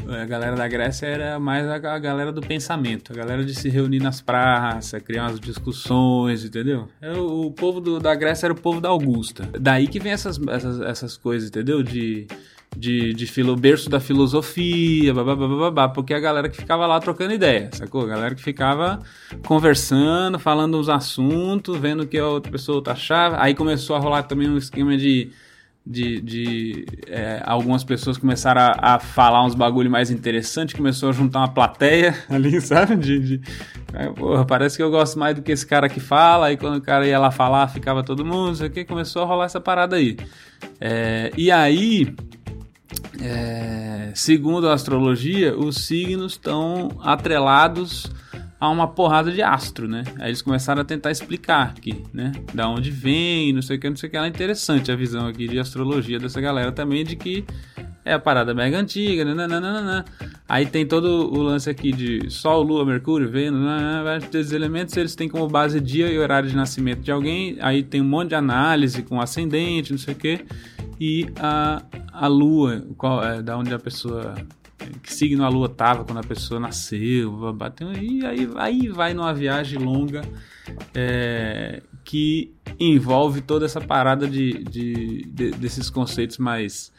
a 0.07 0.25
galera 0.25 0.55
da 0.55 0.67
Grécia 0.67 1.05
era 1.05 1.39
mais 1.39 1.65
a, 1.67 1.75
a, 1.75 1.99
galera 1.99 2.31
do 2.31 2.41
pensamento, 2.41 3.13
a 3.13 3.15
galera 3.15 3.43
de 3.45 3.53
se 3.53 3.69
reunir 3.69 3.99
nas 3.99 4.21
praças, 4.21 5.01
criar 5.01 5.23
umas 5.27 5.39
discussões, 5.39 6.43
entendeu? 6.43 6.87
É, 7.01 7.11
o, 7.13 7.47
o 7.47 7.51
povo 7.51 7.79
do, 7.79 7.99
da 7.99 8.13
Grécia 8.15 8.47
era 8.47 8.53
o 8.53 8.59
povo 8.59 8.81
da 8.81 8.89
Augusta. 8.89 9.47
Daí 9.59 9.87
que 9.87 9.99
vem 9.99 10.11
essas, 10.11 10.39
essas, 10.47 10.81
essas 10.81 11.17
coisas, 11.17 11.49
entendeu? 11.49 11.83
De 11.83 12.27
de, 12.75 13.13
de 13.13 13.27
filo, 13.27 13.55
berço 13.55 13.89
da 13.89 13.99
filosofia, 13.99 15.13
babá, 15.13 15.89
porque 15.89 16.13
a 16.13 16.19
galera 16.19 16.49
que 16.49 16.57
ficava 16.57 16.87
lá 16.87 16.99
trocando 16.99 17.33
ideia, 17.33 17.69
sacou? 17.73 18.03
A 18.03 18.07
galera 18.07 18.33
que 18.33 18.41
ficava 18.41 18.99
conversando, 19.45 20.39
falando 20.39 20.79
os 20.79 20.89
assuntos, 20.89 21.77
vendo 21.77 22.03
o 22.03 22.07
que 22.07 22.17
a 22.17 22.27
outra 22.27 22.51
pessoa 22.51 22.81
achava. 22.87 23.41
Aí 23.41 23.53
começou 23.53 23.95
a 23.95 23.99
rolar 23.99 24.23
também 24.23 24.49
um 24.49 24.57
esquema 24.57 24.97
de. 24.97 25.31
De, 25.83 26.21
de 26.21 26.85
é, 27.07 27.41
algumas 27.43 27.83
pessoas 27.83 28.15
começaram 28.15 28.61
a, 28.61 28.75
a, 28.77 28.99
falar 28.99 29.43
uns 29.43 29.55
bagulho 29.55 29.89
mais 29.89 30.11
interessante, 30.11 30.75
começou 30.75 31.09
a 31.09 31.11
juntar 31.11 31.39
uma 31.39 31.47
plateia 31.47 32.15
ali, 32.29 32.61
sabe? 32.61 32.95
De, 32.95 33.17
de 33.17 33.41
porra, 34.15 34.45
parece 34.45 34.77
que 34.77 34.83
eu 34.83 34.91
gosto 34.91 35.17
mais 35.17 35.35
do 35.35 35.41
que 35.41 35.51
esse 35.51 35.65
cara 35.65 35.89
que 35.89 35.99
fala. 35.99 36.45
Aí 36.45 36.55
quando 36.55 36.75
o 36.75 36.81
cara 36.81 37.07
ia 37.07 37.17
lá 37.17 37.31
falar, 37.31 37.67
ficava 37.67 38.03
todo 38.03 38.23
mundo, 38.23 38.49
não 38.49 38.55
sei 38.55 38.67
o 38.67 38.69
que, 38.69 38.85
começou 38.85 39.23
a 39.23 39.25
rolar 39.25 39.45
essa 39.45 39.59
parada 39.59 39.95
aí. 39.95 40.17
É, 40.79 41.31
e 41.35 41.49
aí 41.49 42.15
é, 43.21 44.11
segundo 44.13 44.67
a 44.67 44.73
astrologia, 44.73 45.57
os 45.57 45.85
signos 45.85 46.33
estão 46.33 46.89
atrelados 47.01 48.11
a 48.59 48.69
uma 48.69 48.87
porrada 48.87 49.31
de 49.31 49.41
astro, 49.41 49.87
né? 49.87 50.03
Aí 50.19 50.29
eles 50.29 50.41
começaram 50.41 50.81
a 50.81 50.85
tentar 50.85 51.09
explicar 51.09 51.73
aqui, 51.75 52.03
né? 52.13 52.31
Da 52.53 52.69
onde 52.69 52.91
vem, 52.91 53.51
não 53.51 53.61
sei 53.61 53.77
o 53.77 53.79
que, 53.79 53.89
não 53.89 53.95
sei 53.95 54.07
o 54.07 54.11
que. 54.11 54.17
É 54.17 54.27
interessante 54.27 54.91
a 54.91 54.95
visão 54.95 55.25
aqui 55.27 55.47
de 55.47 55.57
astrologia 55.57 56.19
dessa 56.19 56.39
galera 56.39 56.71
também, 56.71 57.03
de 57.03 57.15
que 57.15 57.43
é 58.05 58.13
a 58.13 58.19
parada 58.19 58.53
mega 58.53 58.77
antiga, 58.77 59.25
né? 59.25 59.33
Nananana. 59.33 60.05
Aí 60.47 60.67
tem 60.67 60.85
todo 60.85 61.33
o 61.33 61.41
lance 61.41 61.71
aqui 61.71 61.91
de 61.91 62.29
Sol, 62.29 62.61
Lua, 62.61 62.85
Mercúrio, 62.85 63.29
Vênus, 63.29 63.61
esses 64.31 64.51
elementos 64.51 64.95
eles 64.95 65.15
têm 65.15 65.27
como 65.27 65.47
base 65.47 65.79
dia 65.79 66.07
e 66.11 66.19
horário 66.19 66.47
de 66.47 66.55
nascimento 66.55 67.01
de 67.01 67.11
alguém. 67.11 67.57
Aí 67.61 67.81
tem 67.81 67.99
um 67.99 68.05
monte 68.05 68.29
de 68.29 68.35
análise 68.35 69.01
com 69.01 69.19
ascendente, 69.19 69.91
não 69.91 69.99
sei 69.99 70.13
o 70.13 70.17
que. 70.17 70.45
e 70.99 71.27
a, 71.39 71.81
a 72.11 72.27
lua, 72.27 72.85
qual 72.97 73.23
é, 73.23 73.41
da 73.41 73.57
onde 73.57 73.73
a 73.73 73.79
pessoa 73.79 74.35
que 75.03 75.13
signo 75.13 75.43
a 75.43 75.49
lua 75.49 75.69
tava 75.69 76.03
quando 76.03 76.17
a 76.17 76.23
pessoa 76.23 76.59
nasceu, 76.59 77.53
bateu, 77.53 77.91
e 77.93 78.25
aí, 78.25 78.49
aí 78.55 78.87
vai 78.87 79.13
numa 79.13 79.33
viagem 79.33 79.77
longa 79.77 80.21
é, 80.93 81.83
que 82.03 82.51
envolve 82.79 83.41
toda 83.41 83.65
essa 83.65 83.79
parada 83.79 84.27
de, 84.27 84.63
de, 84.63 85.25
de 85.25 85.51
desses 85.51 85.89
conceitos 85.89 86.37
mais 86.37 86.91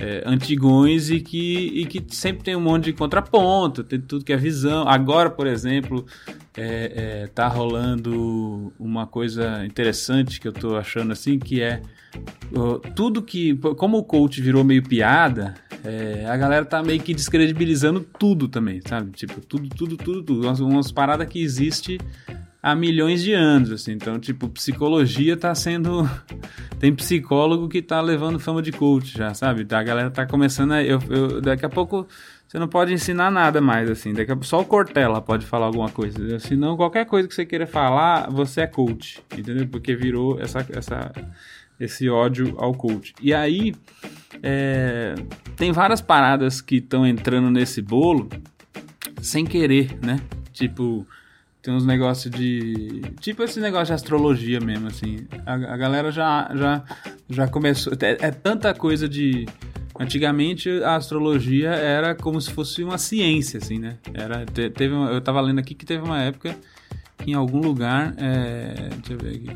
é, 0.00 0.22
antigões 0.24 1.10
e 1.10 1.20
que, 1.20 1.70
e 1.74 1.84
que 1.84 2.02
sempre 2.08 2.42
tem 2.42 2.56
um 2.56 2.60
monte 2.60 2.84
de 2.86 2.92
contraponto, 2.94 3.84
tem 3.84 4.00
tudo 4.00 4.24
que 4.24 4.32
é 4.32 4.36
visão. 4.36 4.88
Agora, 4.88 5.28
por 5.28 5.46
exemplo, 5.46 6.06
é, 6.56 7.22
é, 7.22 7.26
tá 7.26 7.46
rolando 7.46 8.72
uma 8.78 9.06
coisa 9.06 9.64
interessante 9.66 10.40
que 10.40 10.48
eu 10.48 10.52
tô 10.52 10.76
achando 10.76 11.12
assim, 11.12 11.38
que 11.38 11.60
é 11.60 11.82
tudo 12.96 13.22
que. 13.22 13.54
Como 13.76 13.98
o 13.98 14.02
coach 14.02 14.40
virou 14.40 14.64
meio 14.64 14.82
piada, 14.82 15.54
é, 15.84 16.26
a 16.26 16.36
galera 16.36 16.64
tá 16.64 16.82
meio 16.82 17.00
que 17.00 17.14
descredibilizando 17.14 18.00
tudo 18.00 18.48
também, 18.48 18.80
sabe? 18.86 19.12
Tipo, 19.12 19.40
tudo, 19.40 19.68
tudo, 19.68 19.96
tudo, 19.96 20.22
tudo. 20.22 20.46
Umas, 20.46 20.60
umas 20.60 20.90
paradas 20.90 21.28
que 21.28 21.40
existe 21.40 21.98
há 22.62 22.74
milhões 22.74 23.22
de 23.22 23.32
anos, 23.32 23.70
assim. 23.70 23.92
Então, 23.92 24.18
tipo, 24.18 24.48
psicologia 24.48 25.36
tá 25.36 25.54
sendo. 25.54 26.08
Tem 26.78 26.94
psicólogo 26.94 27.68
que 27.68 27.82
tá 27.82 28.00
levando 28.00 28.38
fama 28.38 28.62
de 28.62 28.72
coach 28.72 29.16
já, 29.16 29.34
sabe? 29.34 29.66
A 29.70 29.82
galera 29.82 30.10
tá 30.10 30.26
começando 30.26 30.72
a. 30.72 30.82
Eu, 30.82 30.98
eu, 31.08 31.40
daqui 31.40 31.64
a 31.64 31.68
pouco 31.68 32.06
você 32.50 32.58
não 32.58 32.66
pode 32.66 32.92
ensinar 32.92 33.30
nada 33.30 33.60
mais, 33.60 33.88
assim. 33.88 34.12
Daqui 34.12 34.32
a... 34.32 34.38
Só 34.42 34.60
o 34.60 34.64
Cortella 34.64 35.22
pode 35.22 35.46
falar 35.46 35.66
alguma 35.66 35.88
coisa. 35.88 36.38
Senão, 36.40 36.76
qualquer 36.76 37.06
coisa 37.06 37.28
que 37.28 37.34
você 37.34 37.46
queira 37.46 37.64
falar, 37.64 38.28
você 38.28 38.62
é 38.62 38.66
coach, 38.66 39.22
entendeu? 39.38 39.68
Porque 39.68 39.94
virou 39.94 40.40
essa, 40.40 40.66
essa, 40.70 41.12
esse 41.78 42.08
ódio 42.08 42.56
ao 42.58 42.74
coach. 42.74 43.14
E 43.22 43.32
aí, 43.32 43.72
é... 44.42 45.14
tem 45.56 45.70
várias 45.70 46.00
paradas 46.00 46.60
que 46.60 46.78
estão 46.78 47.06
entrando 47.06 47.52
nesse 47.52 47.80
bolo 47.80 48.28
sem 49.22 49.44
querer, 49.44 49.96
né? 50.04 50.20
Tipo, 50.52 51.06
tem 51.62 51.74
uns 51.74 51.84
negócios 51.84 52.32
de. 52.32 53.02
Tipo 53.20 53.42
esse 53.42 53.60
negócio 53.60 53.86
de 53.86 53.92
astrologia 53.92 54.60
mesmo, 54.60 54.88
assim. 54.88 55.26
A, 55.44 55.54
a 55.54 55.76
galera 55.76 56.10
já, 56.10 56.50
já, 56.54 56.82
já 57.28 57.48
começou. 57.48 57.92
É, 58.00 58.28
é, 58.28 58.30
tanta 58.30 58.72
coisa 58.72 59.08
de. 59.08 59.46
Antigamente 59.98 60.70
a 60.82 60.96
astrologia 60.96 61.70
era 61.70 62.14
como 62.14 62.40
se 62.40 62.50
fosse 62.50 62.82
uma 62.82 62.96
ciência, 62.96 63.58
assim, 63.58 63.78
né? 63.78 63.98
Era, 64.14 64.46
te, 64.46 64.70
teve 64.70 64.94
uma, 64.94 65.10
eu 65.10 65.20
tava 65.20 65.40
lendo 65.42 65.58
aqui 65.58 65.74
que 65.74 65.84
teve 65.84 66.02
uma 66.02 66.18
época 66.22 66.56
que 67.18 67.30
em 67.30 67.34
algum 67.34 67.60
lugar. 67.60 68.14
É, 68.16 68.88
deixa 68.96 69.12
eu 69.12 69.18
ver 69.18 69.36
aqui. 69.36 69.48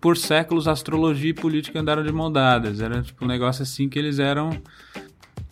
Por 0.00 0.16
séculos 0.16 0.68
astrologia 0.68 1.30
e 1.30 1.34
política 1.34 1.80
andaram 1.80 2.04
de 2.04 2.12
mão 2.12 2.30
dadas. 2.30 2.80
Era 2.80 3.02
tipo 3.02 3.24
um 3.24 3.28
negócio 3.28 3.64
assim 3.64 3.88
que 3.88 3.98
eles 3.98 4.20
eram 4.20 4.50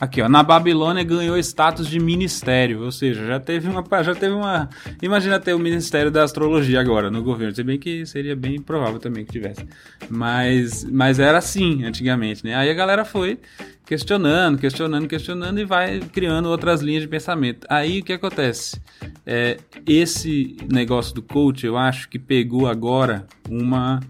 Aqui, 0.01 0.23
ó, 0.23 0.29
na 0.31 0.43
Babilônia 0.43 1.05
ganhou 1.05 1.37
status 1.37 1.87
de 1.87 2.01
ministério, 2.01 2.83
ou 2.83 2.91
seja, 2.91 3.27
já 3.27 3.39
teve 3.39 3.69
uma, 3.69 3.85
já 4.03 4.15
teve 4.15 4.33
uma, 4.33 4.71
imagina 5.03 5.39
ter 5.39 5.53
o 5.53 5.59
ministério 5.59 6.11
da 6.11 6.25
astrologia 6.25 6.81
agora 6.81 7.11
no 7.11 7.23
governo, 7.23 7.55
se 7.55 7.63
bem 7.63 7.79
que 7.79 8.07
seria 8.07 8.35
bem 8.35 8.63
provável 8.63 8.99
também 8.99 9.27
que 9.27 9.33
tivesse, 9.33 9.67
mas, 10.09 10.85
mas 10.85 11.19
era 11.19 11.37
assim 11.37 11.85
antigamente, 11.85 12.43
né? 12.43 12.55
Aí 12.55 12.71
a 12.71 12.75
galera 12.75 13.05
foi 13.05 13.39
questionando, 13.85 14.57
questionando, 14.57 15.07
questionando 15.07 15.61
e 15.61 15.67
vai 15.67 16.01
criando 16.01 16.49
outras 16.49 16.81
linhas 16.81 17.03
de 17.03 17.09
pensamento. 17.09 17.67
Aí 17.69 18.01
o 18.01 18.03
que 18.03 18.15
acontece? 18.15 18.81
É, 19.27 19.59
esse 19.87 20.57
negócio 20.73 21.15
do 21.15 21.21
coach, 21.21 21.67
eu 21.67 21.77
acho 21.77 22.09
que 22.09 22.19
pegou 22.19 22.67
agora 22.67 23.27
uma 23.51 24.01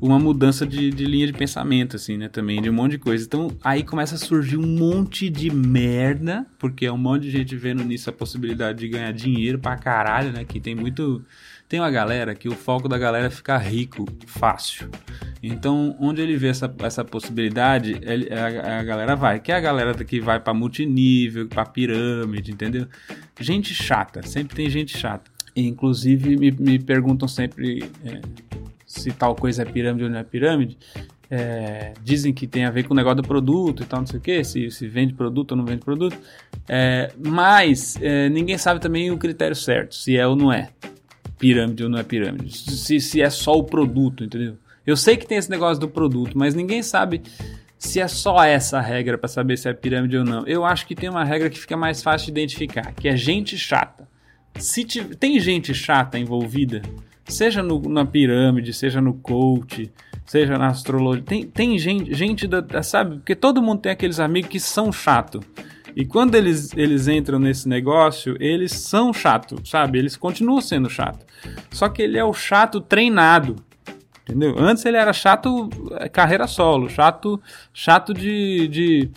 uma 0.00 0.18
mudança 0.18 0.66
de, 0.66 0.90
de 0.90 1.04
linha 1.04 1.26
de 1.26 1.32
pensamento, 1.32 1.96
assim, 1.96 2.16
né? 2.16 2.28
Também, 2.28 2.60
de 2.60 2.68
um 2.68 2.72
monte 2.72 2.92
de 2.92 2.98
coisa. 2.98 3.24
Então, 3.24 3.48
aí 3.62 3.82
começa 3.82 4.14
a 4.14 4.18
surgir 4.18 4.56
um 4.56 4.66
monte 4.66 5.28
de 5.30 5.50
merda, 5.50 6.46
porque 6.58 6.86
é 6.86 6.92
um 6.92 6.98
monte 6.98 7.22
de 7.22 7.30
gente 7.30 7.56
vendo 7.56 7.84
nisso 7.84 8.10
a 8.10 8.12
possibilidade 8.12 8.78
de 8.78 8.88
ganhar 8.88 9.12
dinheiro 9.12 9.58
pra 9.58 9.76
caralho, 9.76 10.32
né? 10.32 10.44
Que 10.44 10.60
tem 10.60 10.74
muito. 10.74 11.22
Tem 11.68 11.80
uma 11.80 11.90
galera 11.90 12.34
que 12.34 12.48
o 12.48 12.52
foco 12.52 12.86
da 12.86 12.98
galera 12.98 13.26
é 13.26 13.30
ficar 13.30 13.56
rico 13.58 14.06
fácil. 14.26 14.90
Então, 15.42 15.96
onde 15.98 16.20
ele 16.20 16.36
vê 16.36 16.48
essa, 16.48 16.72
essa 16.80 17.04
possibilidade, 17.04 17.98
ele, 18.02 18.28
a, 18.32 18.80
a, 18.80 18.82
galera 18.82 19.16
vai. 19.16 19.40
Que 19.40 19.50
é 19.50 19.56
a 19.56 19.60
galera 19.60 19.94
que 19.94 20.20
vai 20.20 20.38
para 20.38 20.52
multinível, 20.52 21.48
para 21.48 21.64
pirâmide, 21.64 22.52
entendeu? 22.52 22.86
Gente 23.40 23.74
chata, 23.74 24.22
sempre 24.22 24.54
tem 24.54 24.68
gente 24.68 24.96
chata. 24.96 25.30
Inclusive, 25.54 26.36
me, 26.36 26.50
me 26.50 26.78
perguntam 26.78 27.28
sempre. 27.28 27.84
É, 28.04 28.20
se 28.92 29.10
tal 29.12 29.34
coisa 29.34 29.62
é 29.62 29.64
pirâmide 29.64 30.04
ou 30.04 30.10
não 30.10 30.18
é 30.18 30.24
pirâmide. 30.24 30.76
É, 31.30 31.94
dizem 32.02 32.32
que 32.32 32.46
tem 32.46 32.66
a 32.66 32.70
ver 32.70 32.82
com 32.82 32.92
o 32.92 32.96
negócio 32.96 33.22
do 33.22 33.26
produto 33.26 33.82
e 33.82 33.86
tal, 33.86 34.00
não 34.00 34.06
sei 34.06 34.18
o 34.18 34.22
que, 34.22 34.44
se, 34.44 34.70
se 34.70 34.86
vende 34.86 35.14
produto 35.14 35.52
ou 35.52 35.56
não 35.56 35.64
vende 35.64 35.82
produto. 35.82 36.16
É, 36.68 37.10
mas 37.18 37.96
é, 38.02 38.28
ninguém 38.28 38.58
sabe 38.58 38.80
também 38.80 39.10
o 39.10 39.16
critério 39.16 39.56
certo, 39.56 39.94
se 39.94 40.16
é 40.16 40.26
ou 40.26 40.36
não 40.36 40.52
é 40.52 40.68
pirâmide 41.38 41.82
ou 41.84 41.88
não 41.88 41.98
é 41.98 42.02
pirâmide. 42.02 42.52
Se, 42.52 43.00
se 43.00 43.22
é 43.22 43.30
só 43.30 43.56
o 43.56 43.64
produto, 43.64 44.24
entendeu? 44.24 44.58
Eu 44.86 44.96
sei 44.96 45.16
que 45.16 45.26
tem 45.26 45.38
esse 45.38 45.50
negócio 45.50 45.80
do 45.80 45.88
produto, 45.88 46.36
mas 46.36 46.54
ninguém 46.54 46.82
sabe 46.82 47.22
se 47.78 47.98
é 47.98 48.06
só 48.06 48.44
essa 48.44 48.78
regra 48.78 49.16
para 49.16 49.28
saber 49.28 49.56
se 49.56 49.68
é 49.68 49.72
pirâmide 49.72 50.18
ou 50.18 50.24
não. 50.24 50.46
Eu 50.46 50.66
acho 50.66 50.86
que 50.86 50.94
tem 50.94 51.08
uma 51.08 51.24
regra 51.24 51.48
que 51.48 51.58
fica 51.58 51.76
mais 51.76 52.02
fácil 52.02 52.26
de 52.26 52.32
identificar, 52.32 52.92
que 52.92 53.08
é 53.08 53.16
gente 53.16 53.56
chata. 53.56 54.06
Se 54.58 54.84
tem 55.18 55.40
gente 55.40 55.72
chata 55.72 56.18
envolvida, 56.18 56.82
seja 57.26 57.62
no, 57.62 57.80
na 57.88 58.04
pirâmide, 58.04 58.72
seja 58.72 59.00
no 59.00 59.14
coach, 59.14 59.90
seja 60.26 60.58
na 60.58 60.68
astrologia. 60.68 61.22
Tem, 61.22 61.46
tem 61.46 61.78
gente, 61.78 62.14
gente 62.14 62.46
da, 62.46 62.82
sabe? 62.82 63.16
Porque 63.16 63.34
todo 63.34 63.62
mundo 63.62 63.80
tem 63.80 63.92
aqueles 63.92 64.20
amigos 64.20 64.50
que 64.50 64.60
são 64.60 64.92
chato. 64.92 65.40
E 65.94 66.04
quando 66.04 66.34
eles, 66.34 66.74
eles 66.76 67.06
entram 67.06 67.38
nesse 67.38 67.68
negócio, 67.68 68.36
eles 68.40 68.72
são 68.72 69.12
chato, 69.12 69.60
sabe? 69.64 69.98
Eles 69.98 70.16
continuam 70.16 70.60
sendo 70.60 70.88
chato. 70.88 71.26
Só 71.70 71.88
que 71.88 72.02
ele 72.02 72.18
é 72.18 72.24
o 72.24 72.32
chato 72.32 72.80
treinado. 72.80 73.56
Entendeu? 74.22 74.54
Antes 74.58 74.84
ele 74.84 74.96
era 74.96 75.12
chato 75.12 75.68
é, 75.98 76.08
carreira 76.08 76.46
solo, 76.46 76.88
chato 76.88 77.40
chato 77.74 78.14
de, 78.14 78.68
de 78.68 79.10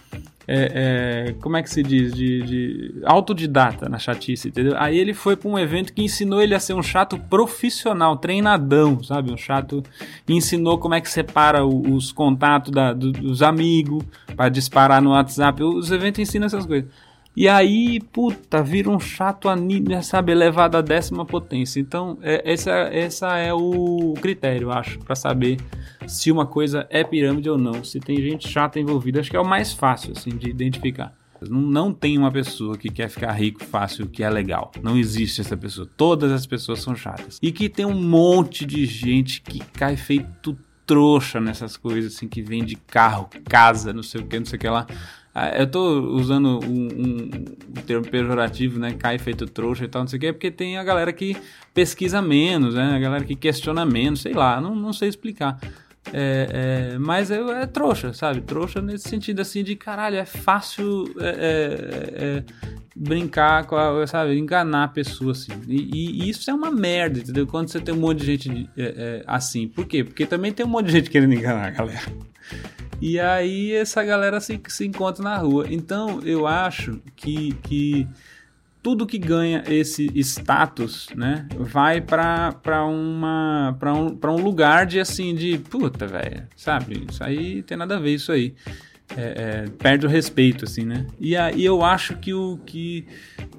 é, 0.47 1.27
é, 1.29 1.33
como 1.41 1.57
é 1.57 1.63
que 1.63 1.69
se 1.69 1.81
diz, 1.81 2.13
de, 2.13 2.41
de, 2.43 3.01
autodidata 3.03 3.89
na 3.89 3.97
chatice, 3.97 4.49
entendeu? 4.49 4.73
Aí 4.77 4.97
ele 4.97 5.13
foi 5.13 5.35
para 5.35 5.49
um 5.49 5.57
evento 5.57 5.91
que 5.93 6.03
ensinou 6.03 6.41
ele 6.41 6.53
a 6.53 6.59
ser 6.59 6.73
um 6.73 6.83
chato 6.83 7.17
profissional, 7.17 8.17
treinadão, 8.17 9.01
sabe? 9.03 9.31
Um 9.31 9.37
chato 9.37 9.83
ensinou 10.27 10.77
como 10.77 10.93
é 10.93 11.01
que 11.01 11.09
separa 11.09 11.65
os 11.65 12.11
contatos 12.11 12.71
da, 12.71 12.93
dos 12.93 13.41
amigos 13.41 14.03
para 14.35 14.49
disparar 14.49 15.01
no 15.01 15.11
WhatsApp. 15.11 15.63
Os 15.63 15.91
eventos 15.91 16.19
ensinam 16.19 16.45
essas 16.45 16.65
coisas. 16.65 16.89
E 17.35 17.49
aí, 17.49 17.99
puta, 17.99 18.63
vira 18.63 18.89
um 18.89 18.99
chato 18.99 19.49
anime, 19.49 20.01
sabe, 20.01 20.31
elevado 20.31 20.77
à 20.77 20.81
décima 20.81 21.25
potência. 21.25 21.81
Então, 21.81 22.17
é, 22.21 22.41
essa, 22.49 22.71
essa 22.71 23.37
é 23.37 23.53
o 23.53 24.13
critério, 24.21 24.71
acho, 24.71 24.99
para 24.99 25.15
saber 25.15 25.57
se 26.07 26.31
uma 26.31 26.45
coisa 26.45 26.87
é 26.89 27.03
pirâmide 27.03 27.49
ou 27.49 27.57
não. 27.57 27.83
Se 27.83 27.99
tem 27.99 28.15
gente 28.21 28.47
chata 28.47 28.79
envolvida, 28.79 29.19
acho 29.19 29.29
que 29.29 29.35
é 29.35 29.39
o 29.39 29.47
mais 29.47 29.73
fácil, 29.73 30.13
assim, 30.15 30.29
de 30.29 30.49
identificar. 30.49 31.13
Não, 31.49 31.61
não 31.61 31.93
tem 31.93 32.17
uma 32.17 32.31
pessoa 32.31 32.77
que 32.77 32.89
quer 32.89 33.09
ficar 33.09 33.33
rico 33.33 33.63
fácil 33.65 34.07
que 34.07 34.23
é 34.23 34.29
legal. 34.29 34.71
Não 34.81 34.97
existe 34.97 35.41
essa 35.41 35.57
pessoa. 35.57 35.87
Todas 35.97 36.31
as 36.31 36.45
pessoas 36.45 36.81
são 36.81 36.95
chatas. 36.95 37.37
E 37.41 37.51
que 37.51 37.67
tem 37.67 37.85
um 37.85 38.01
monte 38.01 38.65
de 38.65 38.85
gente 38.85 39.41
que 39.41 39.59
cai 39.59 39.97
feito 39.97 40.57
trouxa 40.85 41.41
nessas 41.41 41.75
coisas, 41.75 42.15
assim, 42.15 42.27
que 42.27 42.41
vende 42.41 42.75
carro, 42.75 43.27
casa, 43.45 43.91
não 43.91 44.03
sei 44.03 44.21
o 44.21 44.25
que, 44.25 44.39
não 44.39 44.45
sei 44.45 44.57
o 44.57 44.59
que 44.59 44.69
lá. 44.69 44.85
Ah, 45.37 45.49
eu 45.49 45.67
tô 45.67 45.99
usando 46.13 46.61
um, 46.63 46.87
um, 46.87 47.29
um, 47.75 47.81
termo 47.85 48.07
pejorativo, 48.07 48.79
né? 48.79 48.93
Cai 48.93 49.17
feito 49.17 49.45
trouxa 49.45 49.83
e 49.83 49.87
tal, 49.89 50.03
não 50.03 50.07
sei 50.07 50.15
o 50.15 50.19
que, 50.21 50.31
porque 50.31 50.49
tem 50.49 50.77
a 50.77 50.83
galera 50.83 51.11
que 51.11 51.35
pesquisa 51.73 52.21
menos, 52.21 52.75
né? 52.75 52.95
A 52.95 52.99
galera 52.99 53.25
que 53.25 53.35
questiona 53.35 53.85
menos, 53.85 54.21
sei 54.21 54.31
lá, 54.31 54.61
não, 54.61 54.73
não 54.73 54.93
sei 54.93 55.09
explicar. 55.09 55.59
É, 56.13 56.93
é, 56.93 56.97
mas 56.97 57.31
é, 57.31 57.39
é, 57.39 57.65
trouxa, 57.65 58.13
sabe? 58.13 58.39
Trouxa 58.39 58.81
nesse 58.81 59.09
sentido 59.09 59.41
assim 59.41 59.61
de 59.61 59.75
caralho, 59.75 60.15
é 60.15 60.23
fácil 60.23 61.03
é, 61.19 61.27
é, 61.27 62.23
é 62.23 62.43
brincar 62.95 63.65
com 63.65 63.75
a, 63.75 64.07
sabe? 64.07 64.37
Enganar 64.37 64.85
a 64.85 64.87
pessoa 64.87 65.33
assim. 65.33 65.51
E, 65.67 66.21
e, 66.23 66.29
isso 66.29 66.49
é 66.49 66.53
uma 66.53 66.71
merda, 66.71 67.19
entendeu? 67.19 67.45
Quando 67.45 67.67
você 67.67 67.81
tem 67.81 67.93
um 67.93 67.99
monte 67.99 68.19
de 68.19 68.25
gente 68.25 68.69
assim. 69.27 69.67
Por 69.67 69.85
quê? 69.85 70.01
Porque 70.01 70.25
também 70.25 70.53
tem 70.53 70.65
um 70.65 70.69
monte 70.69 70.85
de 70.85 70.93
gente 70.93 71.09
querendo 71.09 71.33
enganar 71.33 71.67
a 71.67 71.71
galera. 71.71 72.05
E 73.01 73.19
aí 73.19 73.73
essa 73.73 74.03
galera 74.03 74.39
se, 74.39 74.59
se 74.67 74.85
encontra 74.85 75.23
na 75.23 75.37
rua. 75.37 75.65
Então 75.69 76.21
eu 76.23 76.47
acho 76.47 77.01
que, 77.15 77.53
que 77.63 78.07
tudo 78.81 79.07
que 79.07 79.17
ganha 79.17 79.63
esse 79.67 80.11
status, 80.19 81.07
né, 81.15 81.47
vai 81.57 81.99
para 81.99 82.85
uma 82.85 83.75
para 83.79 83.93
um, 83.93 84.15
pra 84.15 84.31
um 84.31 84.41
lugar 84.41 84.85
de 84.85 84.99
assim 84.99 85.33
de 85.33 85.57
puta, 85.57 86.05
velho, 86.05 86.47
sabe? 86.55 87.05
Isso 87.09 87.23
aí 87.23 87.63
tem 87.63 87.75
nada 87.75 87.97
a 87.97 87.99
ver 87.99 88.13
isso 88.13 88.31
aí. 88.31 88.53
É, 89.17 89.65
é, 89.65 89.69
perde 89.77 90.05
o 90.05 90.09
respeito, 90.09 90.65
assim, 90.65 90.83
né? 90.83 91.05
E 91.19 91.35
aí 91.35 91.63
eu 91.63 91.83
acho 91.83 92.17
que 92.17 92.33
o 92.33 92.59
que 92.65 93.05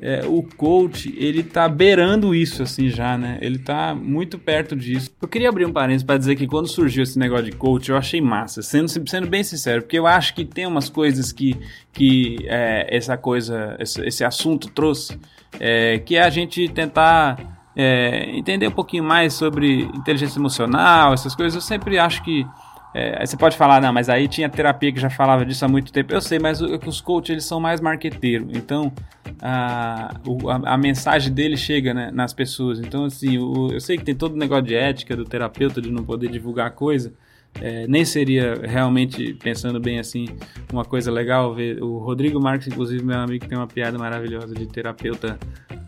é, 0.00 0.22
o 0.26 0.42
coach 0.42 1.14
ele 1.16 1.42
tá 1.42 1.68
beirando 1.68 2.34
isso, 2.34 2.62
assim, 2.62 2.88
já, 2.88 3.16
né? 3.16 3.38
Ele 3.40 3.58
tá 3.58 3.94
muito 3.94 4.38
perto 4.38 4.74
disso. 4.74 5.10
Eu 5.20 5.28
queria 5.28 5.48
abrir 5.48 5.64
um 5.64 5.72
parênteses 5.72 6.02
para 6.02 6.18
dizer 6.18 6.34
que 6.36 6.46
quando 6.46 6.66
surgiu 6.66 7.02
esse 7.02 7.18
negócio 7.18 7.46
de 7.46 7.52
coach, 7.52 7.90
eu 7.90 7.96
achei 7.96 8.20
massa, 8.20 8.60
sendo, 8.60 8.88
sendo 9.08 9.28
bem 9.28 9.44
sincero, 9.44 9.82
porque 9.82 9.98
eu 9.98 10.06
acho 10.06 10.34
que 10.34 10.44
tem 10.44 10.66
umas 10.66 10.88
coisas 10.88 11.32
que, 11.32 11.56
que 11.92 12.38
é, 12.44 12.94
essa 12.94 13.16
coisa, 13.16 13.76
esse, 13.78 14.00
esse 14.02 14.24
assunto 14.24 14.68
trouxe, 14.68 15.18
é, 15.60 15.98
que 16.00 16.16
é 16.16 16.22
a 16.22 16.30
gente 16.30 16.68
tentar. 16.68 17.54
É, 17.78 18.30
entender 18.34 18.66
um 18.68 18.72
pouquinho 18.72 19.04
mais 19.04 19.34
sobre 19.34 19.82
inteligência 19.82 20.38
emocional, 20.38 21.12
essas 21.12 21.34
coisas, 21.34 21.54
eu 21.54 21.60
sempre 21.60 21.98
acho 21.98 22.24
que 22.24 22.46
é, 22.94 23.24
você 23.24 23.36
pode 23.36 23.56
falar, 23.56 23.80
não, 23.80 23.92
mas 23.92 24.08
aí 24.08 24.26
tinha 24.26 24.48
terapia 24.48 24.90
que 24.92 24.98
já 24.98 25.10
falava 25.10 25.44
disso 25.44 25.64
há 25.64 25.68
muito 25.68 25.92
tempo. 25.92 26.12
Eu 26.14 26.20
sei, 26.20 26.38
mas 26.38 26.60
os 26.60 27.00
coaches 27.00 27.30
eles 27.30 27.44
são 27.44 27.60
mais 27.60 27.80
marqueteiros. 27.80 28.48
Então 28.56 28.92
a, 29.40 30.14
a, 30.14 30.74
a, 30.74 30.78
mensagem 30.78 31.32
dele 31.32 31.56
chega 31.56 31.92
né, 31.92 32.10
nas 32.10 32.32
pessoas. 32.32 32.80
Então, 32.80 33.04
assim, 33.04 33.38
o, 33.38 33.72
eu 33.72 33.80
sei 33.80 33.98
que 33.98 34.04
tem 34.04 34.14
todo 34.14 34.34
o 34.34 34.38
negócio 34.38 34.64
de 34.64 34.74
ética 34.74 35.14
do 35.14 35.24
terapeuta 35.24 35.80
de 35.80 35.90
não 35.90 36.04
poder 36.04 36.30
divulgar 36.30 36.70
coisa. 36.70 37.12
É, 37.60 37.86
nem 37.86 38.04
seria 38.04 38.60
realmente, 38.62 39.34
pensando 39.34 39.80
bem 39.80 39.98
assim, 39.98 40.28
uma 40.72 40.84
coisa 40.84 41.10
legal 41.10 41.54
ver. 41.54 41.82
O 41.82 41.98
Rodrigo 41.98 42.40
Marques, 42.40 42.68
inclusive, 42.68 43.02
meu 43.02 43.18
amigo, 43.18 43.46
tem 43.46 43.56
uma 43.56 43.66
piada 43.66 43.98
maravilhosa 43.98 44.54
de 44.54 44.66
terapeuta 44.66 45.38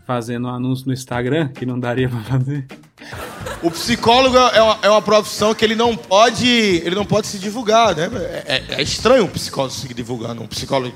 fazendo 0.05 0.47
um 0.47 0.51
anúncio 0.51 0.87
no 0.87 0.93
Instagram 0.93 1.49
que 1.49 1.65
não 1.67 1.79
daria 1.79 2.09
para 2.09 2.19
fazer. 2.21 2.65
O 3.61 3.69
psicólogo 3.69 4.35
é 4.35 4.61
uma, 4.61 4.79
é 4.81 4.89
uma, 4.89 5.01
profissão 5.01 5.53
que 5.53 5.63
ele 5.63 5.75
não 5.75 5.95
pode, 5.95 6.47
ele 6.47 6.95
não 6.95 7.05
pode 7.05 7.27
se 7.27 7.37
divulgar, 7.37 7.95
né? 7.95 8.09
É, 8.13 8.43
é, 8.47 8.75
é 8.79 8.81
estranho 8.81 9.25
um 9.25 9.27
psicólogo 9.27 9.73
se 9.73 9.93
divulgando. 9.93 10.41
Um 10.41 10.47
psicólogo, 10.47 10.95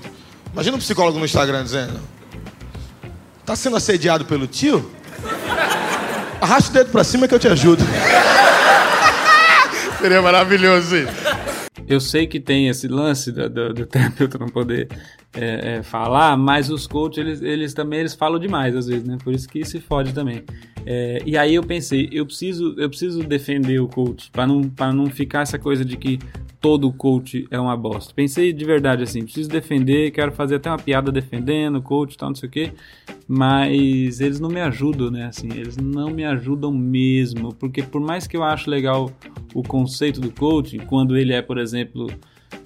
imagina 0.51 0.75
um 0.75 0.79
psicólogo 0.79 1.19
no 1.19 1.25
Instagram 1.25 1.63
dizendo: 1.63 1.99
"Tá 3.45 3.55
sendo 3.55 3.75
assediado 3.75 4.25
pelo 4.25 4.47
tio? 4.47 4.89
Arraste 6.41 6.71
o 6.71 6.73
dedo 6.73 6.89
para 6.89 7.03
cima 7.03 7.27
que 7.27 7.35
eu 7.35 7.39
te 7.39 7.47
ajudo." 7.47 7.83
Seria 10.03 10.21
maravilhoso 10.21 10.97
isso. 10.97 11.13
Eu 11.87 12.01
sei 12.01 12.27
que 12.27 12.37
tem 12.37 12.67
esse 12.67 12.89
lance 12.89 13.31
do, 13.31 13.49
do, 13.49 13.73
do 13.73 13.85
terapeuta 13.85 14.37
não 14.37 14.49
poder 14.49 14.89
é, 15.35 15.77
é, 15.77 15.83
falar, 15.83 16.37
mas 16.37 16.69
os 16.69 16.85
coaches, 16.85 17.17
eles, 17.17 17.41
eles 17.41 17.73
também 17.73 17.99
eles 17.99 18.13
falam 18.13 18.39
demais 18.39 18.75
às 18.75 18.87
vezes, 18.87 19.03
né? 19.03 19.17
Por 19.23 19.33
isso 19.33 19.47
que 19.47 19.65
se 19.65 19.79
fode 19.79 20.13
também. 20.13 20.43
É, 20.85 21.21
e 21.25 21.37
aí 21.37 21.55
eu 21.55 21.63
pensei, 21.63 22.09
eu 22.11 22.25
preciso, 22.25 22.75
eu 22.77 22.89
preciso 22.89 23.23
defender 23.23 23.79
o 23.79 23.87
coach, 23.87 24.29
para 24.31 24.45
não, 24.45 24.61
não 24.93 25.07
ficar 25.07 25.41
essa 25.41 25.57
coisa 25.57 25.83
de 25.83 25.97
que 25.97 26.19
todo 26.59 26.91
coach 26.93 27.47
é 27.49 27.59
uma 27.59 27.75
bosta. 27.75 28.13
Pensei 28.13 28.53
de 28.53 28.63
verdade 28.63 29.03
assim, 29.03 29.23
preciso 29.23 29.49
defender, 29.49 30.11
quero 30.11 30.31
fazer 30.31 30.55
até 30.55 30.69
uma 30.69 30.77
piada 30.77 31.11
defendendo 31.11 31.77
o 31.77 31.81
coach 31.81 32.17
tal, 32.17 32.29
não 32.29 32.35
sei 32.35 32.49
o 32.49 32.51
quê, 32.51 32.71
mas 33.27 34.21
eles 34.21 34.39
não 34.39 34.49
me 34.49 34.61
ajudam, 34.61 35.09
né? 35.09 35.25
Assim, 35.25 35.49
eles 35.51 35.77
não 35.77 36.09
me 36.09 36.25
ajudam 36.25 36.71
mesmo, 36.71 37.53
porque 37.55 37.81
por 37.81 38.01
mais 38.01 38.27
que 38.27 38.37
eu 38.37 38.43
acho 38.43 38.69
legal 38.69 39.09
o 39.53 39.63
conceito 39.63 40.21
do 40.21 40.31
coaching, 40.31 40.79
quando 40.79 41.17
ele 41.17 41.33
é, 41.33 41.41
por 41.41 41.57
exemplo, 41.57 42.07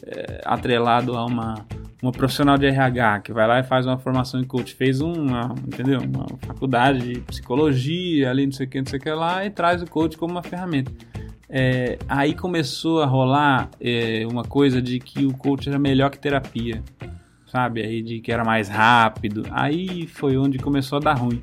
é, 0.04 0.42
atrelado 0.44 1.16
a 1.16 1.26
uma 1.26 1.66
uma 2.02 2.12
profissional 2.12 2.58
de 2.58 2.66
RH 2.68 3.22
que 3.22 3.34
vai 3.34 3.48
lá 3.48 3.60
e 3.60 3.64
faz 3.64 3.86
uma 3.86 3.98
formação 3.98 4.40
em 4.40 4.44
coach, 4.44 4.76
fez 4.76 5.02
uma, 5.02 5.56
entendeu? 5.68 6.00
Uma 6.02 6.28
faculdade 6.46 7.14
de 7.14 7.22
psicologia, 7.22 8.30
ali 8.30 8.46
não 8.46 8.54
sei 8.54 8.68
o 8.68 8.70
que, 8.70 8.80
não 8.80 8.88
sei 8.88 9.00
o 9.00 9.02
que 9.02 9.10
lá, 9.10 9.46
e 9.46 9.50
traz 9.50 9.82
o 9.82 9.88
coach 9.88 10.18
como 10.18 10.34
uma 10.34 10.44
ferramenta. 10.44 10.92
É, 11.50 11.98
aí 12.08 12.34
começou 12.34 13.02
a 13.02 13.06
rolar 13.06 13.70
é, 13.80 14.28
uma 14.30 14.44
coisa 14.44 14.82
de 14.82 15.00
que 15.00 15.26
o 15.26 15.34
coach 15.34 15.68
era 15.70 15.80
melhor 15.80 16.10
que 16.10 16.20
terapia, 16.20 16.84
sabe? 17.48 17.82
Aí 17.82 18.02
de 18.02 18.20
que 18.20 18.32
era 18.32 18.44
mais 18.44 18.68
rápido. 18.68 19.44
Aí 19.52 20.06
foi 20.08 20.38
onde 20.38 20.60
começou 20.60 20.98
a 20.98 21.02
dar 21.02 21.14
ruim. 21.14 21.42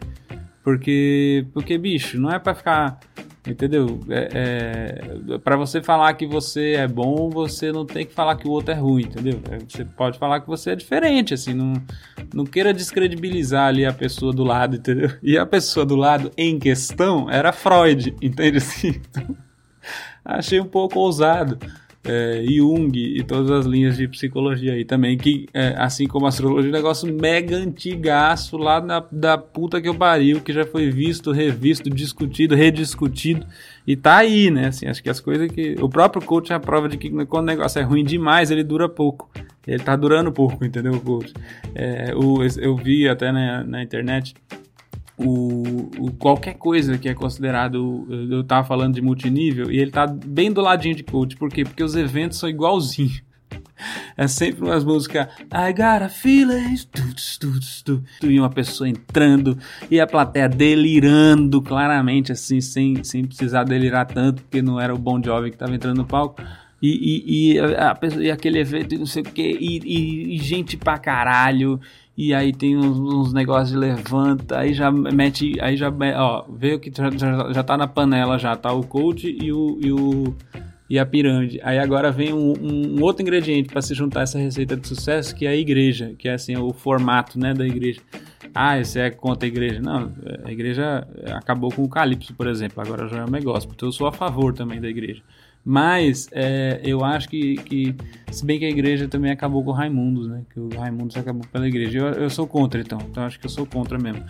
Porque, 0.62 1.46
porque 1.52 1.76
bicho, 1.76 2.18
não 2.18 2.30
é 2.30 2.38
para 2.38 2.54
ficar 2.54 2.98
Entendeu? 3.46 4.00
É, 4.08 5.00
é 5.34 5.38
para 5.38 5.56
você 5.56 5.82
falar 5.82 6.14
que 6.14 6.26
você 6.26 6.72
é 6.72 6.88
bom, 6.88 7.28
você 7.28 7.70
não 7.70 7.84
tem 7.84 8.06
que 8.06 8.14
falar 8.14 8.36
que 8.36 8.48
o 8.48 8.50
outro 8.50 8.72
é 8.72 8.74
ruim, 8.74 9.02
entendeu? 9.02 9.38
É, 9.50 9.58
você 9.58 9.84
pode 9.84 10.18
falar 10.18 10.40
que 10.40 10.46
você 10.46 10.70
é 10.70 10.76
diferente, 10.76 11.34
assim, 11.34 11.52
não, 11.52 11.74
não 12.32 12.44
queira 12.46 12.72
descredibilizar 12.72 13.68
ali 13.68 13.84
a 13.84 13.92
pessoa 13.92 14.32
do 14.32 14.42
lado, 14.44 14.76
entendeu? 14.76 15.10
E 15.22 15.36
a 15.36 15.44
pessoa 15.44 15.84
do 15.84 15.94
lado 15.94 16.30
em 16.38 16.58
questão 16.58 17.28
era 17.28 17.52
Freud, 17.52 18.14
entende 18.22 18.58
assim? 18.58 19.00
Então, 20.24 20.38
achei 20.38 20.58
um 20.58 20.64
pouco 20.64 20.98
ousado 20.98 21.58
é, 22.04 22.44
Jung 22.46 22.92
e 22.94 23.22
todas 23.22 23.50
as 23.50 23.66
linhas 23.66 23.96
de 23.96 24.06
psicologia 24.06 24.74
aí 24.74 24.84
também, 24.84 25.16
que 25.16 25.46
é, 25.54 25.74
assim 25.78 26.06
como 26.06 26.26
a 26.26 26.28
astrologia, 26.28 26.68
é 26.68 26.70
um 26.70 26.76
negócio 26.76 27.12
mega 27.12 27.56
antigaço 27.56 28.56
lá 28.56 28.80
na, 28.80 29.04
da 29.10 29.38
puta 29.38 29.80
que 29.80 29.88
eu 29.88 29.94
pariu, 29.94 30.40
que 30.40 30.52
já 30.52 30.64
foi 30.64 30.90
visto, 30.90 31.32
revisto, 31.32 31.88
discutido, 31.88 32.54
rediscutido 32.54 33.46
e 33.86 33.96
tá 33.96 34.18
aí, 34.18 34.50
né? 34.50 34.68
Assim, 34.68 34.86
acho 34.86 35.02
que 35.02 35.10
as 35.10 35.20
coisas 35.20 35.50
que. 35.50 35.76
O 35.80 35.88
próprio 35.88 36.22
coach 36.22 36.52
é 36.52 36.54
a 36.54 36.60
prova 36.60 36.88
de 36.88 36.96
que 36.96 37.10
quando 37.26 37.44
o 37.44 37.46
negócio 37.46 37.78
é 37.78 37.82
ruim 37.82 38.04
demais, 38.04 38.50
ele 38.50 38.64
dura 38.64 38.88
pouco. 38.88 39.30
Ele 39.66 39.82
tá 39.82 39.96
durando 39.96 40.30
pouco, 40.32 40.64
entendeu, 40.64 40.98
coach? 41.00 41.32
É, 41.74 42.14
o, 42.14 42.38
eu 42.58 42.76
vi 42.76 43.08
até 43.08 43.32
na, 43.32 43.64
na 43.64 43.82
internet 43.82 44.34
o, 45.16 45.90
o, 45.98 46.12
qualquer 46.12 46.54
coisa 46.54 46.98
que 46.98 47.08
é 47.08 47.14
considerado. 47.14 48.06
Eu 48.30 48.42
tava 48.42 48.66
falando 48.66 48.94
de 48.94 49.02
multinível 49.02 49.70
e 49.70 49.78
ele 49.78 49.90
tá 49.90 50.06
bem 50.06 50.52
do 50.52 50.60
ladinho 50.60 50.94
de 50.94 51.04
coach. 51.04 51.36
Por 51.36 51.50
quê? 51.50 51.64
Porque 51.64 51.82
os 51.82 51.94
eventos 51.94 52.38
são 52.38 52.48
igualzinhos. 52.48 53.22
É 54.16 54.28
sempre 54.28 54.62
umas 54.62 54.84
músicas 54.84 55.26
I 55.52 55.72
got 55.72 56.02
a 56.04 56.08
feeling 56.08 56.76
e 58.22 58.38
uma 58.38 58.48
pessoa 58.48 58.88
entrando 58.88 59.58
e 59.90 59.98
a 59.98 60.06
plateia 60.06 60.48
delirando 60.48 61.60
claramente 61.60 62.30
assim, 62.30 62.60
sem, 62.60 63.02
sem 63.02 63.24
precisar 63.24 63.64
delirar 63.64 64.06
tanto, 64.06 64.42
porque 64.42 64.62
não 64.62 64.80
era 64.80 64.94
o 64.94 64.98
Bon 64.98 65.20
Jovi 65.20 65.50
que 65.50 65.56
estava 65.56 65.74
entrando 65.74 65.98
no 65.98 66.06
palco. 66.06 66.40
E, 66.80 66.88
e, 66.88 67.54
e, 67.54 67.58
a, 67.58 67.98
e, 68.20 68.30
aquele 68.30 68.60
evento 68.60 68.94
e 68.94 68.98
não 68.98 69.06
sei 69.06 69.22
o 69.22 69.26
que, 69.26 69.42
e 69.42 70.38
gente 70.38 70.76
pra 70.76 70.96
caralho, 70.96 71.80
e 72.16 72.32
aí 72.32 72.52
tem 72.52 72.76
uns, 72.76 72.98
uns, 72.98 73.32
negócios 73.32 73.70
de 73.70 73.76
levanta, 73.76 74.58
aí 74.58 74.72
já 74.72 74.90
mete, 74.90 75.58
aí 75.60 75.76
já, 75.76 75.92
ó, 76.16 76.44
veio 76.48 76.78
que 76.78 76.92
já, 76.94 77.10
já, 77.10 77.52
já 77.52 77.62
tá 77.62 77.76
na 77.76 77.88
panela 77.88 78.38
já, 78.38 78.54
tá 78.54 78.72
o 78.72 78.84
coach 78.84 79.26
e 79.28 79.52
o, 79.52 79.78
e 79.82 79.92
o 79.92 80.34
e 80.88 80.98
a 80.98 81.06
pirâmide. 81.06 81.60
Aí 81.62 81.78
agora 81.78 82.12
vem 82.12 82.32
um, 82.32 82.52
um 82.60 83.02
outro 83.02 83.22
ingrediente 83.22 83.68
para 83.68 83.82
se 83.82 83.94
juntar 83.94 84.22
essa 84.22 84.38
receita 84.38 84.76
de 84.76 84.86
sucesso, 84.86 85.34
que 85.34 85.46
é 85.46 85.48
a 85.48 85.56
igreja, 85.56 86.14
que 86.18 86.28
é 86.28 86.34
assim, 86.34 86.56
o 86.56 86.72
formato, 86.72 87.38
né, 87.38 87.54
da 87.54 87.66
igreja. 87.66 88.00
Ah, 88.54 88.78
esse 88.78 89.00
é 89.00 89.10
contra 89.10 89.46
a 89.46 89.48
igreja. 89.48 89.80
Não, 89.80 90.12
a 90.44 90.52
igreja 90.52 91.06
acabou 91.32 91.72
com 91.72 91.82
o 91.82 91.88
Calypso, 91.88 92.34
por 92.34 92.46
exemplo, 92.46 92.80
agora 92.80 93.08
já 93.08 93.18
é 93.18 93.24
um 93.24 93.30
negócio, 93.30 93.68
então 93.74 93.88
eu 93.88 93.92
sou 93.92 94.06
a 94.06 94.12
favor 94.12 94.52
também 94.52 94.80
da 94.80 94.88
igreja. 94.88 95.22
Mas 95.64 96.28
é, 96.30 96.78
eu 96.84 97.02
acho 97.02 97.28
que, 97.28 97.56
que, 97.56 97.94
se 98.30 98.44
bem 98.44 98.58
que 98.58 98.66
a 98.66 98.68
igreja 98.68 99.08
também 99.08 99.30
acabou 99.30 99.64
com 99.64 99.70
o 99.70 99.72
Raimundos, 99.72 100.28
né? 100.28 100.42
Que 100.52 100.60
o 100.60 100.68
Raimundos 100.76 101.16
acabou 101.16 101.42
pela 101.50 101.66
igreja. 101.66 101.98
Eu, 101.98 102.06
eu 102.08 102.30
sou 102.30 102.46
contra, 102.46 102.80
então. 102.80 102.98
Então 103.10 103.22
acho 103.24 103.40
que 103.40 103.46
eu 103.46 103.50
sou 103.50 103.64
contra 103.64 103.98
mesmo. 103.98 104.24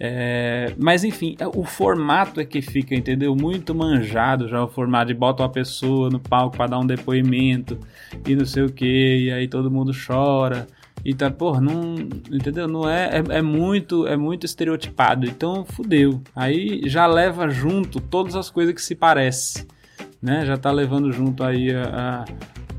É, 0.00 0.72
mas 0.78 1.02
enfim, 1.04 1.36
é, 1.40 1.46
o 1.46 1.64
formato 1.64 2.40
é 2.40 2.44
que 2.44 2.62
fica, 2.62 2.94
entendeu? 2.94 3.34
Muito 3.34 3.74
manjado 3.74 4.48
já 4.48 4.62
o 4.62 4.68
formato 4.68 5.08
de 5.08 5.14
bota 5.14 5.42
uma 5.42 5.48
pessoa 5.48 6.08
no 6.08 6.20
palco 6.20 6.56
para 6.56 6.68
dar 6.68 6.78
um 6.78 6.86
depoimento 6.86 7.78
e 8.26 8.36
não 8.36 8.46
sei 8.46 8.62
o 8.62 8.72
que, 8.72 9.24
e 9.24 9.32
aí 9.32 9.48
todo 9.48 9.70
mundo 9.70 9.92
chora. 10.06 10.66
E 11.04 11.14
tá, 11.14 11.30
pô, 11.30 11.60
não, 11.60 11.96
entendeu? 12.30 12.66
Não 12.66 12.88
é, 12.88 13.18
é, 13.18 13.38
é, 13.38 13.42
muito, 13.42 14.06
é 14.06 14.16
muito 14.16 14.46
estereotipado. 14.46 15.26
Então, 15.26 15.64
fudeu. 15.64 16.20
Aí 16.34 16.82
já 16.86 17.06
leva 17.06 17.48
junto 17.48 18.00
todas 18.00 18.34
as 18.34 18.50
coisas 18.50 18.74
que 18.74 18.82
se 18.82 18.94
parecem 18.94 19.66
né? 20.20 20.44
Já 20.44 20.54
está 20.54 20.70
levando 20.70 21.12
junto 21.12 21.42
aí 21.44 21.70
a, 21.70 22.24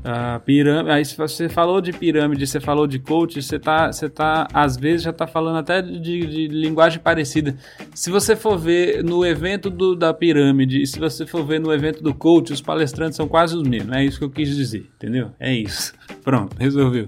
a, 0.04 0.34
a, 0.34 0.40
pirâmide. 0.40 0.90
Aí 0.90 1.04
você 1.04 1.48
falou 1.48 1.80
de 1.80 1.92
pirâmide, 1.92 2.46
você 2.46 2.60
falou 2.60 2.86
de 2.86 2.98
coach, 2.98 3.42
você 3.42 3.58
tá, 3.58 3.92
você 3.92 4.08
tá 4.08 4.46
às 4.52 4.76
vezes 4.76 5.02
já 5.02 5.10
está 5.10 5.26
falando 5.26 5.58
até 5.58 5.82
de, 5.82 5.98
de, 5.98 6.48
linguagem 6.48 7.00
parecida. 7.00 7.56
Se 7.94 8.10
você 8.10 8.36
for 8.36 8.58
ver 8.58 9.02
no 9.02 9.24
evento 9.24 9.70
do, 9.70 9.94
da 9.96 10.12
pirâmide 10.12 10.82
e 10.82 10.86
se 10.86 10.98
você 10.98 11.26
for 11.26 11.44
ver 11.44 11.60
no 11.60 11.72
evento 11.72 12.02
do 12.02 12.14
coach, 12.14 12.52
os 12.52 12.60
palestrantes 12.60 13.16
são 13.16 13.26
quase 13.26 13.56
os 13.56 13.62
mesmos. 13.62 13.96
É 13.96 14.04
isso 14.04 14.18
que 14.18 14.24
eu 14.24 14.30
quis 14.30 14.54
dizer, 14.54 14.88
entendeu? 14.96 15.30
É 15.38 15.52
isso. 15.52 15.92
Pronto, 16.22 16.56
resolveu. 16.58 17.06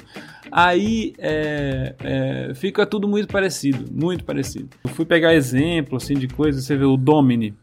Aí 0.55 1.15
é, 1.17 1.95
é, 2.05 2.55
fica 2.55 2.85
tudo 2.85 3.09
muito 3.09 3.27
parecido, 3.27 3.91
muito 3.91 4.23
parecido. 4.23 4.69
Eu 4.85 4.91
fui 4.91 5.07
pegar 5.07 5.35
exemplo 5.35 5.97
assim 5.97 6.13
de 6.13 6.29
coisas, 6.29 6.65
você 6.65 6.77
vê 6.77 6.85
o 6.85 6.99
Domini, 6.99 7.55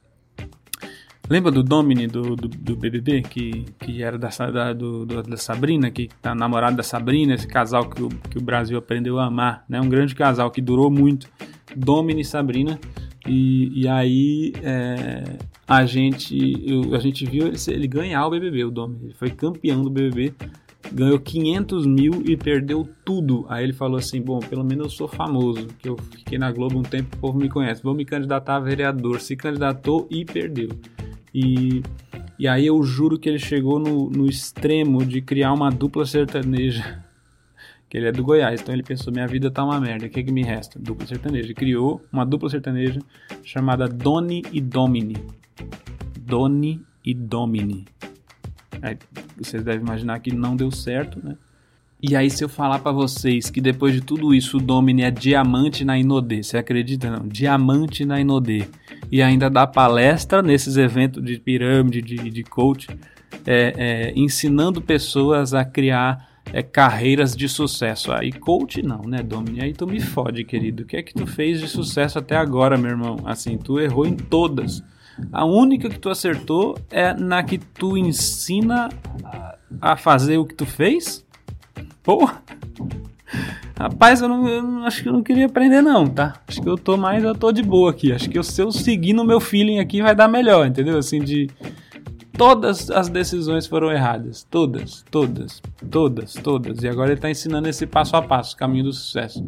Lembra 1.29 1.51
do 1.51 1.61
Domini 1.61 2.07
do, 2.07 2.35
do, 2.35 2.47
do, 2.47 2.75
BBB, 2.75 3.21
que, 3.21 3.65
que 3.79 4.01
era 4.01 4.17
da, 4.17 4.29
da, 4.29 4.73
do, 4.73 5.05
da 5.05 5.37
Sabrina, 5.37 5.91
que 5.91 6.09
tá 6.19 6.33
namorado 6.33 6.75
da 6.75 6.81
Sabrina, 6.81 7.35
esse 7.35 7.47
casal 7.47 7.87
que 7.87 8.01
o, 8.01 8.09
que 8.09 8.39
o 8.39 8.41
Brasil 8.41 8.77
aprendeu 8.79 9.19
a 9.19 9.25
amar, 9.25 9.63
né? 9.69 9.79
Um 9.79 9.87
grande 9.87 10.15
casal 10.15 10.49
que 10.49 10.59
durou 10.59 10.89
muito, 10.89 11.29
Domini 11.75 12.21
e 12.21 12.25
Sabrina. 12.25 12.79
E, 13.27 13.83
e 13.83 13.87
aí 13.87 14.53
é, 14.63 15.37
a, 15.67 15.85
gente, 15.85 16.35
eu, 16.65 16.95
a 16.95 16.99
gente 16.99 17.25
viu 17.27 17.45
ele, 17.45 17.57
ele 17.67 17.87
ganhar 17.87 18.25
o 18.25 18.31
BBB, 18.31 18.63
o 18.63 18.71
Domini. 18.71 19.05
Ele 19.05 19.13
foi 19.13 19.29
campeão 19.29 19.83
do 19.83 19.89
BBB 19.91 20.33
ganhou 20.91 21.19
500 21.19 21.85
mil 21.85 22.23
e 22.25 22.35
perdeu 22.35 22.87
tudo. 23.05 23.45
Aí 23.49 23.63
ele 23.63 23.73
falou 23.73 23.97
assim: 23.97 24.21
Bom, 24.21 24.39
pelo 24.39 24.63
menos 24.63 24.85
eu 24.85 24.89
sou 24.89 25.07
famoso, 25.07 25.67
que 25.77 25.87
eu 25.87 25.97
fiquei 25.97 26.39
na 26.39 26.51
Globo 26.51 26.79
um 26.79 26.83
tempo, 26.83 27.15
o 27.15 27.19
povo 27.19 27.37
me 27.37 27.49
conhece. 27.49 27.83
Vou 27.83 27.93
me 27.93 28.05
candidatar 28.05 28.55
a 28.55 28.59
vereador. 28.59 29.19
Se 29.19 29.35
candidatou 29.35 30.07
e 30.09 30.25
perdeu. 30.25 30.69
E, 31.33 31.81
e 32.37 32.47
aí 32.47 32.65
eu 32.65 32.81
juro 32.83 33.19
que 33.19 33.29
ele 33.29 33.39
chegou 33.39 33.79
no, 33.79 34.09
no 34.09 34.27
extremo 34.27 35.05
de 35.05 35.21
criar 35.21 35.53
uma 35.53 35.69
dupla 35.69 36.05
sertaneja. 36.05 37.03
Que 37.89 37.97
ele 37.97 38.07
é 38.07 38.11
do 38.11 38.23
Goiás, 38.23 38.61
então 38.61 38.71
ele 38.71 38.83
pensou: 38.83 39.11
minha 39.11 39.25
vida 39.25 39.49
tá 39.49 39.63
uma 39.63 39.79
merda, 39.79 40.05
o 40.05 40.09
que, 40.11 40.19
é 40.19 40.23
que 40.23 40.31
me 40.31 40.43
resta? 40.43 40.77
Dupla 40.77 41.07
sertaneja. 41.07 41.51
Criou 41.55 41.99
uma 42.13 42.23
dupla 42.23 42.47
sertaneja 42.47 43.01
chamada 43.43 43.87
Doni 43.87 44.43
e 44.51 44.61
Domini. 44.61 45.15
Doni 46.19 46.85
e 47.03 47.15
Domini. 47.15 47.87
Vocês 49.35 49.63
devem 49.63 49.81
imaginar 49.81 50.19
que 50.19 50.31
não 50.31 50.55
deu 50.55 50.69
certo, 50.69 51.19
né? 51.25 51.35
E 52.01 52.15
aí, 52.15 52.29
se 52.29 52.41
eu 52.41 52.47
falar 52.47 52.79
para 52.79 52.93
vocês 52.93 53.49
que 53.49 53.59
depois 53.59 53.93
de 53.93 53.99
tudo 53.99 54.33
isso 54.33 54.55
o 54.55 54.61
Domini 54.61 55.01
é 55.01 55.11
diamante 55.11 55.83
na 55.83 55.99
Inodê, 55.99 56.41
você 56.41 56.57
acredita 56.57 57.09
não? 57.09 57.27
Diamante 57.27 58.05
na 58.05 58.21
Inodê. 58.21 58.67
E 59.11 59.21
ainda 59.21 59.49
dá 59.49 59.67
palestra 59.67 60.41
nesses 60.41 60.77
eventos 60.77 61.21
de 61.21 61.37
pirâmide, 61.37 62.01
de, 62.01 62.15
de 62.29 62.43
coach, 62.43 62.87
é, 63.45 63.73
é, 63.75 64.13
ensinando 64.15 64.81
pessoas 64.81 65.53
a 65.53 65.65
criar 65.65 66.29
é, 66.53 66.63
carreiras 66.63 67.35
de 67.35 67.49
sucesso. 67.49 68.13
Aí, 68.13 68.31
coach 68.31 68.81
não, 68.81 69.01
né, 69.01 69.21
Domini? 69.21 69.61
Aí 69.61 69.73
tu 69.73 69.85
me 69.85 69.99
fode, 69.99 70.45
querido. 70.45 70.83
O 70.83 70.85
que 70.85 70.95
é 70.95 71.03
que 71.03 71.13
tu 71.13 71.27
fez 71.27 71.59
de 71.59 71.67
sucesso 71.67 72.17
até 72.17 72.37
agora, 72.37 72.77
meu 72.77 72.91
irmão? 72.91 73.17
Assim, 73.25 73.57
tu 73.57 73.77
errou 73.77 74.05
em 74.05 74.15
todas. 74.15 74.81
A 75.33 75.43
única 75.43 75.89
que 75.89 75.99
tu 75.99 76.09
acertou 76.09 76.77
é 76.89 77.13
na 77.13 77.43
que 77.43 77.57
tu 77.57 77.97
ensina 77.97 78.87
a 79.81 79.97
fazer 79.97 80.37
o 80.37 80.45
que 80.45 80.55
tu 80.55 80.65
fez? 80.65 81.27
Porra! 82.09 82.41
Rapaz, 83.77 84.19
eu, 84.19 84.27
não, 84.27 84.47
eu 84.47 84.83
acho 84.83 85.03
que 85.03 85.09
eu 85.09 85.13
não 85.13 85.21
queria 85.21 85.45
aprender 85.45 85.79
não, 85.79 86.07
tá? 86.07 86.41
Acho 86.47 86.59
que 86.59 86.67
eu 86.67 86.75
tô 86.75 86.97
mais, 86.97 87.23
eu 87.23 87.35
tô 87.35 87.51
de 87.51 87.61
boa 87.61 87.91
aqui. 87.91 88.11
Acho 88.11 88.27
que 88.27 88.41
se 88.41 88.59
eu 88.59 88.71
seguir 88.71 89.13
no 89.13 89.23
meu 89.23 89.39
feeling 89.39 89.77
aqui 89.77 90.01
vai 90.01 90.15
dar 90.15 90.27
melhor, 90.27 90.65
entendeu? 90.65 90.97
Assim, 90.97 91.19
de... 91.19 91.51
Todas 92.35 92.89
as 92.89 93.09
decisões 93.09 93.67
foram 93.67 93.91
erradas. 93.91 94.43
Todas, 94.49 95.05
todas, 95.11 95.61
todas, 95.91 96.33
todas. 96.33 96.81
E 96.81 96.87
agora 96.87 97.11
ele 97.11 97.21
tá 97.21 97.29
ensinando 97.29 97.69
esse 97.69 97.85
passo 97.85 98.15
a 98.15 98.23
passo, 98.23 98.57
caminho 98.57 98.85
do 98.85 98.93
sucesso. 98.93 99.45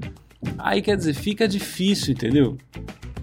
Aí 0.59 0.83
quer 0.83 0.95
dizer, 0.95 1.15
fica 1.15 1.47
difícil, 1.47 2.13
entendeu? 2.13 2.59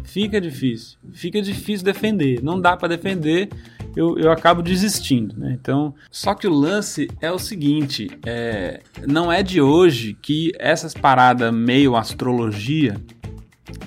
fica 0.03 0.41
difícil. 0.41 0.99
Fica 1.13 1.41
difícil 1.41 1.85
defender. 1.85 2.43
Não 2.43 2.61
dá 2.61 2.77
para 2.77 2.89
defender, 2.89 3.51
eu, 3.97 4.19
eu 4.19 4.31
acabo 4.31 4.63
desistindo. 4.63 5.35
Né? 5.39 5.57
Então, 5.61 5.95
só 6.11 6.35
que 6.35 6.47
o 6.47 6.53
lance 6.53 7.09
é 7.21 7.31
o 7.31 7.39
seguinte: 7.39 8.09
é, 8.25 8.81
não 9.07 9.31
é 9.31 9.43
de 9.43 9.61
hoje 9.61 10.17
que 10.21 10.53
essas 10.59 10.95
paradas 10.95 11.53
meio 11.53 11.97
astrologia, 11.97 12.97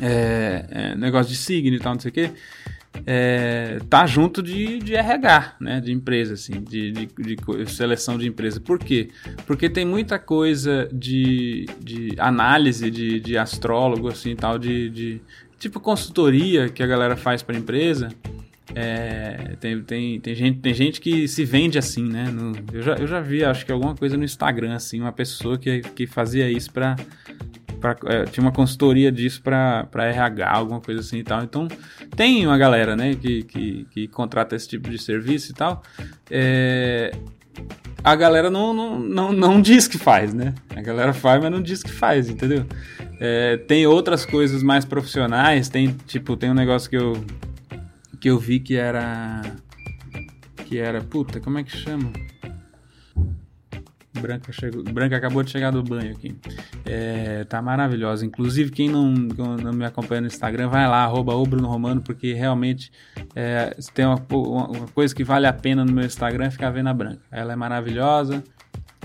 é, 0.02 0.66
é, 0.70 0.96
negócio 0.96 1.32
de 1.32 1.38
signo 1.38 1.76
e 1.76 1.80
tal, 1.80 1.94
não 1.94 2.00
sei 2.00 2.10
o 2.10 2.14
quê. 2.14 2.32
É, 3.06 3.80
tá 3.90 4.06
junto 4.06 4.44
de, 4.44 4.80
de 4.80 4.96
RH, 4.96 5.56
né, 5.60 5.80
de 5.80 5.92
empresa, 5.92 6.34
assim, 6.34 6.62
de, 6.62 6.92
de, 6.92 7.06
de, 7.08 7.72
seleção 7.72 8.18
de 8.18 8.28
empresa. 8.28 8.60
Por 8.60 8.78
quê? 8.78 9.10
Porque 9.48 9.70
tem 9.70 9.86
muita 9.86 10.20
coisa 10.20 10.90
de, 10.92 11.66
de 11.80 12.14
análise 12.18 12.92
de, 12.92 13.20
de 13.20 13.38
astrólogo, 13.38 14.10
assim, 14.10 14.36
tal, 14.36 14.60
de, 14.60 14.90
de, 14.90 15.22
tipo 15.58 15.80
consultoria 15.80 16.70
que 16.70 16.84
a 16.84 16.88
galera 16.88 17.16
faz 17.16 17.42
para 17.42 17.58
empresa. 17.58 18.10
É, 18.74 19.56
tem, 19.60 19.82
tem, 19.82 20.20
tem, 20.20 20.36
gente, 20.36 20.60
tem 20.60 20.74
gente 20.74 21.02
que 21.02 21.28
se 21.28 21.44
vende 21.44 21.78
assim, 21.78 22.08
né? 22.08 22.26
No, 22.26 22.54
eu, 22.72 22.82
já, 22.82 22.94
eu 22.96 23.08
já 23.08 23.20
vi, 23.20 23.44
acho 23.44 23.66
que 23.66 23.72
alguma 23.72 23.96
coisa 23.96 24.16
no 24.16 24.24
Instagram, 24.24 24.76
assim, 24.76 25.02
uma 25.02 25.12
pessoa 25.12 25.58
que, 25.58 25.82
que 25.82 26.08
fazia 26.08 26.50
isso 26.50 26.72
para 26.72 26.96
é, 28.06 28.26
tinha 28.26 28.44
uma 28.44 28.52
consultoria 28.52 29.12
disso 29.12 29.42
para 29.42 29.88
RH, 29.94 30.50
alguma 30.50 30.80
coisa 30.80 31.02
assim 31.02 31.18
e 31.18 31.24
tal. 31.24 31.44
Então, 31.44 31.68
tem 32.16 32.46
uma 32.46 32.58
galera, 32.58 32.96
né, 32.96 33.16
que, 33.16 33.44
que, 33.44 33.88
que 33.90 34.08
contrata 34.08 34.56
esse 34.56 34.68
tipo 34.68 34.90
de 34.90 35.00
serviço 35.00 35.52
e 35.52 35.56
tal. 35.56 35.82
É, 36.30 37.12
a 38.04 38.16
galera 38.16 38.50
não, 38.50 38.74
não, 38.74 39.00
não, 39.00 39.34
não 39.34 39.62
diz 39.62 39.88
que 39.88 39.98
faz, 39.98 40.34
né? 40.34 40.54
A 40.76 40.82
galera 40.82 41.14
faz, 41.14 41.42
mas 41.42 41.52
não 41.52 41.62
diz 41.62 41.84
que 41.84 41.92
faz, 41.92 42.30
entendeu? 42.30 42.66
É, 43.20 43.58
tem 43.58 43.86
outras 43.86 44.26
coisas 44.26 44.64
mais 44.64 44.86
profissionais, 44.86 45.70
tem 45.70 45.96
tipo, 46.08 46.36
tem 46.36 46.50
um 46.50 46.56
negócio 46.56 46.90
que 46.90 46.98
eu 46.98 47.14
que 48.22 48.30
eu 48.30 48.38
vi 48.38 48.60
que 48.60 48.76
era 48.76 49.42
que 50.68 50.78
era, 50.78 51.02
puta, 51.02 51.42
como 51.42 51.58
é 51.58 51.64
que 51.64 51.76
chama? 51.76 52.14
Branca, 54.14 54.52
chegou, 54.54 54.84
Branca 54.84 55.18
acabou 55.18 55.42
de 55.42 55.50
chegar 55.50 55.72
do 55.72 55.82
banho 55.82 56.12
aqui. 56.12 56.36
É, 56.86 57.44
tá 57.46 57.62
maravilhosa. 57.62 58.26
Inclusive, 58.26 58.70
quem 58.70 58.88
não, 58.88 59.12
não, 59.12 59.74
me 59.74 59.84
acompanha 59.84 60.22
no 60.22 60.28
Instagram, 60.28 60.70
vai 60.70 60.88
lá, 60.88 61.04
arroba 61.04 61.34
o 61.34 61.44
Bruno 61.46 61.68
Romano, 61.68 62.02
porque 62.02 62.34
realmente 62.34 62.92
é, 63.36 63.76
tem 63.94 64.06
uma, 64.06 64.22
uma, 64.30 64.88
coisa 64.94 65.16
que 65.16 65.24
vale 65.24 65.48
a 65.48 65.54
pena 65.54 65.84
no 65.84 65.92
meu 65.92 66.06
Instagram 66.06 66.46
é 66.46 66.52
ficar 66.52 66.70
vendo 66.70 66.88
a 66.88 66.94
Branca. 66.94 67.22
Ela 67.32 67.54
é 67.54 67.56
maravilhosa. 67.56 68.44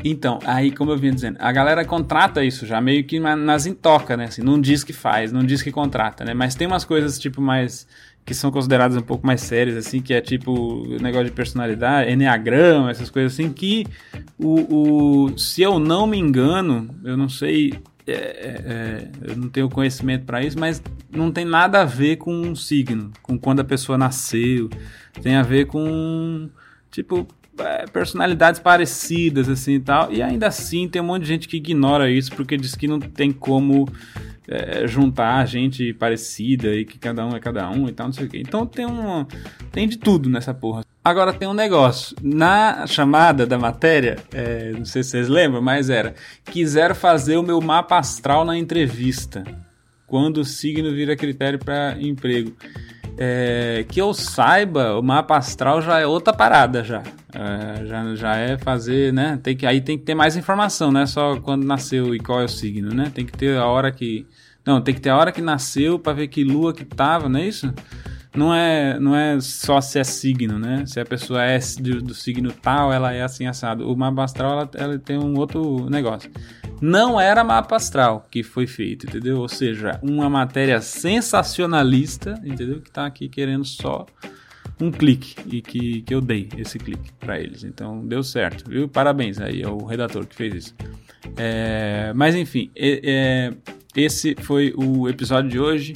Então, 0.05 0.39
aí, 0.45 0.71
como 0.71 0.91
eu 0.91 0.99
vinha 0.99 1.13
dizendo, 1.13 1.39
a 1.41 1.51
galera 1.51 1.85
contrata 1.85 2.45
isso 2.45 2.67
já 2.67 2.81
meio 2.81 3.03
que 3.05 3.19
nas 3.19 3.65
intoca, 3.65 4.17
né? 4.17 4.25
Assim, 4.25 4.43
não 4.43 4.61
diz 4.61 4.85
que 4.85 4.93
faz, 4.93 5.33
não 5.33 5.43
diz 5.43 5.63
que 5.63 5.73
contrata, 5.73 6.25
né? 6.25 6.35
Mas 6.35 6.55
tem 6.55 6.67
umas 6.67 6.85
coisas, 6.85 7.19
tipo, 7.19 7.41
mais 7.41 7.87
que 8.27 8.35
são 8.35 8.51
consideradas 8.51 8.97
um 8.97 9.03
pouco 9.03 9.25
mais 9.25 9.41
sérias, 9.41 9.77
assim, 9.77 10.03
que 10.03 10.13
é 10.13 10.21
tipo 10.21 10.85
negócio 11.01 11.27
de 11.27 11.31
personalidade, 11.31 12.11
enneagrama, 12.11 12.91
essas 12.91 13.09
coisas 13.09 13.33
assim, 13.33 13.53
que 13.53 13.87
o, 14.37 15.29
o 15.29 15.39
se 15.39 15.63
eu 15.63 15.79
não 15.79 16.09
me 16.09 16.19
engano, 16.19 16.91
eu 17.05 17.17
não 17.17 17.29
sei, 17.29 17.75
é, 18.05 18.13
é, 18.13 18.63
é 18.67 19.11
eu 19.31 19.37
não 19.37 19.49
tenho 19.49 19.71
conhecimento 19.71 20.25
para 20.25 20.43
isso, 20.43 20.59
mas 20.59 20.83
não 21.09 21.31
tem 21.31 21.45
nada 21.45 21.83
a 21.83 21.85
ver 21.85 22.17
com 22.17 22.35
um 22.35 22.57
signo, 22.57 23.13
com 23.23 23.39
quando 23.39 23.61
a 23.61 23.65
pessoa 23.65 23.97
nasceu, 23.97 24.69
tem 25.23 25.37
a 25.37 25.43
ver 25.43 25.67
com 25.67 26.51
tipo 26.91 27.29
é, 27.61 27.87
personalidades 27.87 28.59
parecidas 28.59 29.49
assim 29.49 29.75
e 29.75 29.81
tal, 29.81 30.13
e 30.13 30.21
ainda 30.21 30.49
assim 30.49 30.89
tem 30.89 31.01
um 31.01 31.05
monte 31.07 31.23
de 31.23 31.29
gente 31.29 31.47
que 31.47 31.59
ignora 31.59 32.11
isso 32.11 32.35
porque 32.35 32.57
diz 32.57 32.75
que 32.75 32.89
não 32.89 32.99
tem 32.99 33.31
como 33.31 33.89
é, 34.49 34.87
juntar 34.87 35.47
gente 35.47 35.93
parecida 35.93 36.75
e 36.75 36.85
que 36.85 36.99
cada 36.99 37.27
um 37.27 37.35
é 37.35 37.41
cada 37.41 37.69
um 37.71 37.89
e 37.89 37.93
tal, 37.93 38.07
não 38.07 38.13
sei 38.13 38.27
o 38.27 38.29
quê. 38.29 38.39
Então 38.39 38.67
tem 38.67 38.87
um. 38.87 39.27
Tem 39.73 39.89
de 39.89 39.99
tudo 39.99 40.29
nessa 40.29 40.55
porra. 40.55 40.85
Agora 41.05 41.33
tem 41.33 41.47
um 41.47 41.55
negócio. 41.55 42.17
Na 42.23 42.87
chamada 42.87 43.47
da 43.47 43.59
matéria, 43.59 44.17
é, 44.33 44.73
não 44.73 44.85
sei 44.85 45.03
se 45.03 45.11
vocês 45.11 45.29
lembram, 45.29 45.63
mas 45.63 45.89
era. 45.89 46.15
Quiseram 46.45 46.95
fazer 46.95 47.37
o 47.37 47.43
meu 47.43 47.61
mapa 47.61 47.99
astral 47.99 48.45
na 48.45 48.57
entrevista. 48.57 49.45
Quando 50.07 50.39
o 50.39 50.45
signo 50.45 50.93
vira 50.93 51.17
critério 51.17 51.59
para 51.59 51.97
emprego. 52.01 52.57
É, 53.19 53.85
que 53.89 54.01
eu 54.01 54.13
saiba, 54.13 54.99
o 54.99 55.03
mapa 55.03 55.37
astral 55.37 55.81
já 55.81 55.99
é 55.99 56.07
outra 56.07 56.35
parada 56.35 56.85
já. 56.85 57.03
É, 57.33 57.87
já, 57.87 58.15
já 58.15 58.37
é 58.37 58.59
fazer, 58.59 59.13
né? 59.13 59.39
Tem 59.43 59.57
que, 59.57 59.67
aí 59.67 59.81
tem 59.81 59.97
que 59.99 60.05
ter 60.05 60.15
mais 60.15 60.37
informação, 60.37 60.93
né? 60.93 61.07
Só 61.07 61.41
quando 61.41 61.65
nasceu 61.65 62.15
e 62.15 62.19
qual 62.21 62.41
é 62.41 62.45
o 62.45 62.49
signo, 62.49 62.95
né? 62.95 63.11
Tem 63.15 63.25
que 63.25 63.33
ter 63.33 63.57
a 63.57 63.67
hora 63.67 63.91
que. 63.91 64.27
Não, 64.65 64.81
tem 64.81 64.95
que 64.95 65.01
ter 65.01 65.11
a 65.11 65.17
hora 65.17 65.33
que 65.33 65.41
nasceu 65.41 65.99
para 65.99 66.13
ver 66.13 66.29
que 66.29 66.43
lua 66.43 66.75
que 66.75 66.85
tava, 66.85 67.29
não 67.29 67.39
é 67.39 67.47
isso? 67.47 67.73
Não 68.37 68.55
é, 68.55 68.99
não 69.01 69.17
é 69.17 69.41
só 69.41 69.81
se 69.81 69.99
é 69.99 70.05
signo, 70.05 70.59
né? 70.59 70.85
Se 70.87 71.01
a 71.01 71.05
pessoa 71.07 71.43
é 71.43 71.59
do, 71.81 72.03
do 72.03 72.15
signo 72.15 72.53
tal, 72.53 72.93
ela 72.93 73.13
é 73.13 73.23
assim 73.23 73.47
assado. 73.47 73.91
O 73.91 73.97
mapa 73.97 74.25
astral 74.25 74.53
ela, 74.53 74.71
ela 74.75 74.99
tem 74.99 75.19
um 75.19 75.37
outro 75.39 75.89
negócio. 75.89 76.31
Não 76.81 77.19
era 77.19 77.43
mapa 77.43 77.77
astral 77.77 78.27
que 78.31 78.43
foi 78.43 78.67
feito, 78.67 79.07
entendeu? 79.07 79.39
Ou 79.39 79.49
seja, 79.49 79.99
uma 80.03 80.29
matéria 80.29 80.81
sensacionalista, 80.83 82.39
entendeu? 82.45 82.83
Que 82.83 82.91
tá 82.91 83.07
aqui 83.07 83.29
querendo 83.29 83.65
só 83.65 84.05
um 84.79 84.91
clique 84.91 85.37
e 85.51 85.63
que, 85.63 86.03
que 86.03 86.15
eu 86.15 86.21
dei 86.21 86.49
esse 86.59 86.79
clique 86.79 87.11
para 87.19 87.41
eles. 87.41 87.65
Então 87.65 88.07
deu 88.07 88.23
certo, 88.23 88.69
viu? 88.69 88.87
Parabéns 88.89 89.41
aí 89.41 89.63
ao 89.63 89.83
redator 89.85 90.27
que 90.27 90.37
fez 90.37 90.55
isso. 90.55 90.75
É, 91.37 92.13
mas 92.15 92.35
enfim, 92.35 92.71
é, 92.77 93.01
é, 93.03 93.53
esse 93.97 94.37
foi 94.41 94.73
o 94.77 95.09
episódio 95.09 95.51
de 95.51 95.59
hoje. 95.59 95.95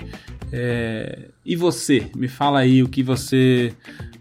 É, 0.53 1.29
e 1.45 1.55
você, 1.55 2.11
me 2.17 2.27
fala 2.27 2.61
aí 2.61 2.83
o 2.83 2.89
que 2.89 3.03
você 3.03 3.73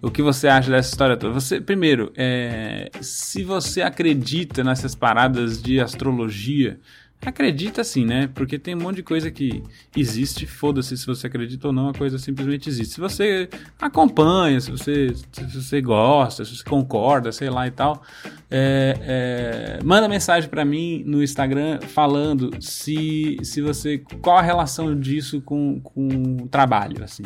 o 0.01 0.09
que 0.09 0.21
você 0.21 0.47
acha 0.47 0.71
dessa 0.71 0.89
história 0.89 1.17
toda. 1.17 1.33
Você, 1.33 1.59
primeiro, 1.59 2.11
é, 2.15 2.89
se 3.01 3.43
você 3.43 3.81
acredita 3.81 4.63
nessas 4.63 4.95
paradas 4.95 5.61
de 5.61 5.79
astrologia, 5.79 6.79
Acredita 7.25 7.83
sim, 7.83 8.05
né? 8.05 8.29
Porque 8.33 8.57
tem 8.57 8.73
um 8.75 8.79
monte 8.79 8.97
de 8.97 9.03
coisa 9.03 9.29
que 9.29 9.61
existe, 9.95 10.45
foda-se 10.45 10.97
se 10.97 11.05
você 11.05 11.27
acredita 11.27 11.67
ou 11.67 11.73
não, 11.73 11.89
a 11.89 11.93
coisa 11.93 12.17
simplesmente 12.17 12.69
existe. 12.69 12.93
Se 12.93 13.01
você 13.01 13.49
acompanha, 13.79 14.61
se 14.61 14.71
você, 14.71 15.13
se 15.33 15.43
você 15.53 15.81
gosta, 15.81 16.45
se 16.45 16.55
você 16.55 16.63
concorda, 16.63 17.29
sei 17.33 17.49
lá 17.49 17.67
e 17.67 17.71
tal, 17.71 18.01
é, 18.49 18.95
é, 19.01 19.83
manda 19.83 20.07
mensagem 20.07 20.49
para 20.49 20.63
mim 20.63 21.03
no 21.05 21.21
Instagram 21.21 21.81
falando 21.81 22.51
se, 22.61 23.37
se 23.43 23.61
você 23.61 23.97
qual 24.21 24.37
a 24.37 24.41
relação 24.41 24.97
disso 24.97 25.41
com, 25.41 25.81
com 25.81 26.07
o 26.43 26.47
trabalho, 26.47 27.03
assim, 27.03 27.23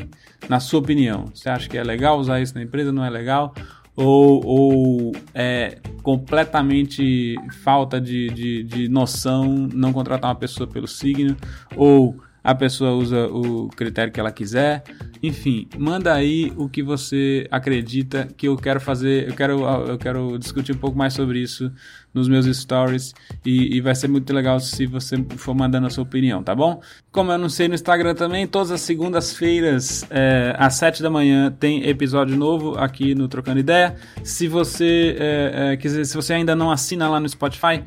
na 0.49 0.59
sua 0.59 0.79
opinião. 0.79 1.25
Você 1.35 1.49
acha 1.49 1.69
que 1.69 1.77
é 1.77 1.83
legal 1.83 2.17
usar 2.17 2.41
isso 2.41 2.55
na 2.55 2.63
empresa? 2.63 2.91
Não 2.91 3.05
é 3.05 3.11
legal? 3.11 3.53
Ou, 3.95 4.45
ou 4.45 5.11
é 5.33 5.77
completamente 6.01 7.35
falta 7.63 7.99
de, 7.99 8.29
de, 8.29 8.63
de 8.63 8.89
noção 8.89 9.67
não 9.73 9.93
contratar 9.93 10.29
uma 10.29 10.35
pessoa 10.35 10.67
pelo 10.67 10.87
signo, 10.87 11.35
ou 11.75 12.15
a 12.43 12.53
pessoa 12.53 12.91
usa 12.91 13.27
o 13.27 13.69
critério 13.69 14.11
que 14.11 14.19
ela 14.19 14.31
quiser. 14.31 14.83
Enfim, 15.21 15.67
manda 15.77 16.13
aí 16.13 16.51
o 16.57 16.67
que 16.67 16.83
você 16.83 17.47
acredita 17.49 18.27
que 18.35 18.49
eu 18.49 18.57
quero 18.57 18.81
fazer. 18.81 19.29
Eu 19.29 19.33
quero, 19.33 19.61
eu 19.63 19.97
quero 19.97 20.37
discutir 20.37 20.73
um 20.73 20.77
pouco 20.77 20.97
mais 20.97 21.13
sobre 21.13 21.39
isso 21.39 21.71
nos 22.13 22.27
meus 22.27 22.45
stories 22.45 23.13
e, 23.45 23.77
e, 23.77 23.81
vai 23.81 23.95
ser 23.95 24.07
muito 24.07 24.31
legal 24.33 24.59
se 24.59 24.85
você 24.85 25.17
for 25.37 25.55
mandando 25.55 25.87
a 25.87 25.89
sua 25.89 26.03
opinião, 26.03 26.43
tá 26.43 26.53
bom? 26.53 26.81
Como 27.11 27.31
eu 27.31 27.35
anunciei 27.35 27.67
no 27.67 27.73
Instagram 27.73 28.13
também, 28.15 28.47
todas 28.47 28.71
as 28.71 28.81
segundas-feiras, 28.81 30.05
é, 30.09 30.55
às 30.57 30.75
7 30.75 31.01
da 31.01 31.09
manhã, 31.09 31.51
tem 31.51 31.87
episódio 31.87 32.35
novo 32.35 32.77
aqui 32.77 33.15
no 33.15 33.27
Trocando 33.27 33.59
Ideia. 33.59 33.95
Se 34.23 34.47
você 34.47 35.15
é, 35.19 35.73
é, 35.73 35.77
quiser, 35.77 36.05
se 36.05 36.15
você 36.15 36.33
ainda 36.33 36.55
não 36.55 36.71
assina 36.71 37.09
lá 37.09 37.19
no 37.19 37.27
Spotify, 37.27 37.83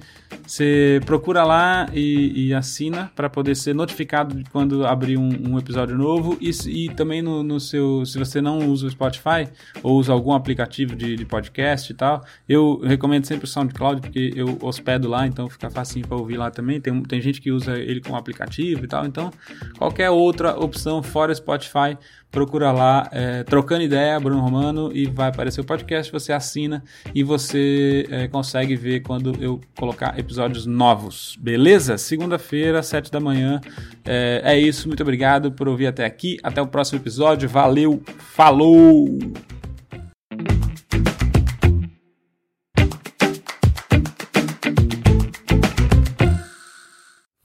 você 0.46 1.00
procura 1.04 1.44
lá 1.44 1.88
e, 1.92 2.48
e 2.48 2.54
assina 2.54 3.10
para 3.14 3.28
poder 3.28 3.54
ser 3.54 3.74
notificado 3.74 4.34
de 4.36 4.48
quando 4.50 4.86
abrir 4.86 5.16
um, 5.16 5.52
um 5.52 5.58
episódio 5.58 5.96
novo 5.96 6.36
e, 6.40 6.50
e 6.68 6.88
também 6.94 7.22
no, 7.22 7.42
no, 7.42 7.58
seu, 7.58 8.04
se 8.06 8.18
você 8.18 8.40
não 8.40 8.68
usa 8.68 8.86
o 8.86 8.90
Spotify 8.90 9.48
ou 9.82 9.96
usa 9.96 10.12
algum 10.12 10.32
aplicativo 10.32 10.94
de, 10.94 11.16
de 11.16 11.24
podcast 11.24 11.92
e 11.92 11.94
tal, 11.94 12.24
eu 12.48 12.80
recomendo 12.82 13.24
sempre 13.24 13.44
o 13.44 13.48
SoundCloud 13.48 14.08
porque 14.16 14.32
eu 14.34 14.58
hospedo 14.62 15.08
lá, 15.08 15.26
então 15.26 15.48
fica 15.48 15.68
facinho 15.68 16.08
para 16.08 16.16
ouvir 16.16 16.38
lá 16.38 16.50
também. 16.50 16.80
Tem, 16.80 17.02
tem 17.02 17.20
gente 17.20 17.38
que 17.40 17.52
usa 17.52 17.78
ele 17.78 18.00
como 18.00 18.16
aplicativo 18.16 18.84
e 18.84 18.88
tal, 18.88 19.04
então 19.04 19.30
qualquer 19.76 20.08
outra 20.08 20.58
opção 20.58 21.02
fora 21.02 21.34
Spotify, 21.34 21.98
procura 22.30 22.72
lá, 22.72 23.08
é, 23.12 23.42
Trocando 23.44 23.82
Ideia, 23.82 24.18
Bruno 24.18 24.40
Romano, 24.40 24.90
e 24.92 25.06
vai 25.06 25.28
aparecer 25.28 25.60
o 25.60 25.64
podcast, 25.64 26.10
você 26.10 26.32
assina 26.32 26.82
e 27.14 27.22
você 27.22 28.06
é, 28.10 28.28
consegue 28.28 28.74
ver 28.74 29.00
quando 29.00 29.36
eu 29.40 29.60
colocar 29.76 30.18
episódios 30.18 30.64
novos, 30.64 31.36
beleza? 31.38 31.98
Segunda-feira, 31.98 32.82
sete 32.82 33.10
da 33.10 33.20
manhã. 33.20 33.60
É, 34.04 34.40
é 34.44 34.58
isso, 34.58 34.88
muito 34.88 35.02
obrigado 35.02 35.52
por 35.52 35.68
ouvir 35.68 35.88
até 35.88 36.06
aqui. 36.06 36.38
Até 36.42 36.60
o 36.62 36.66
próximo 36.66 36.98
episódio, 36.98 37.48
valeu, 37.48 38.02
falou! 38.18 39.18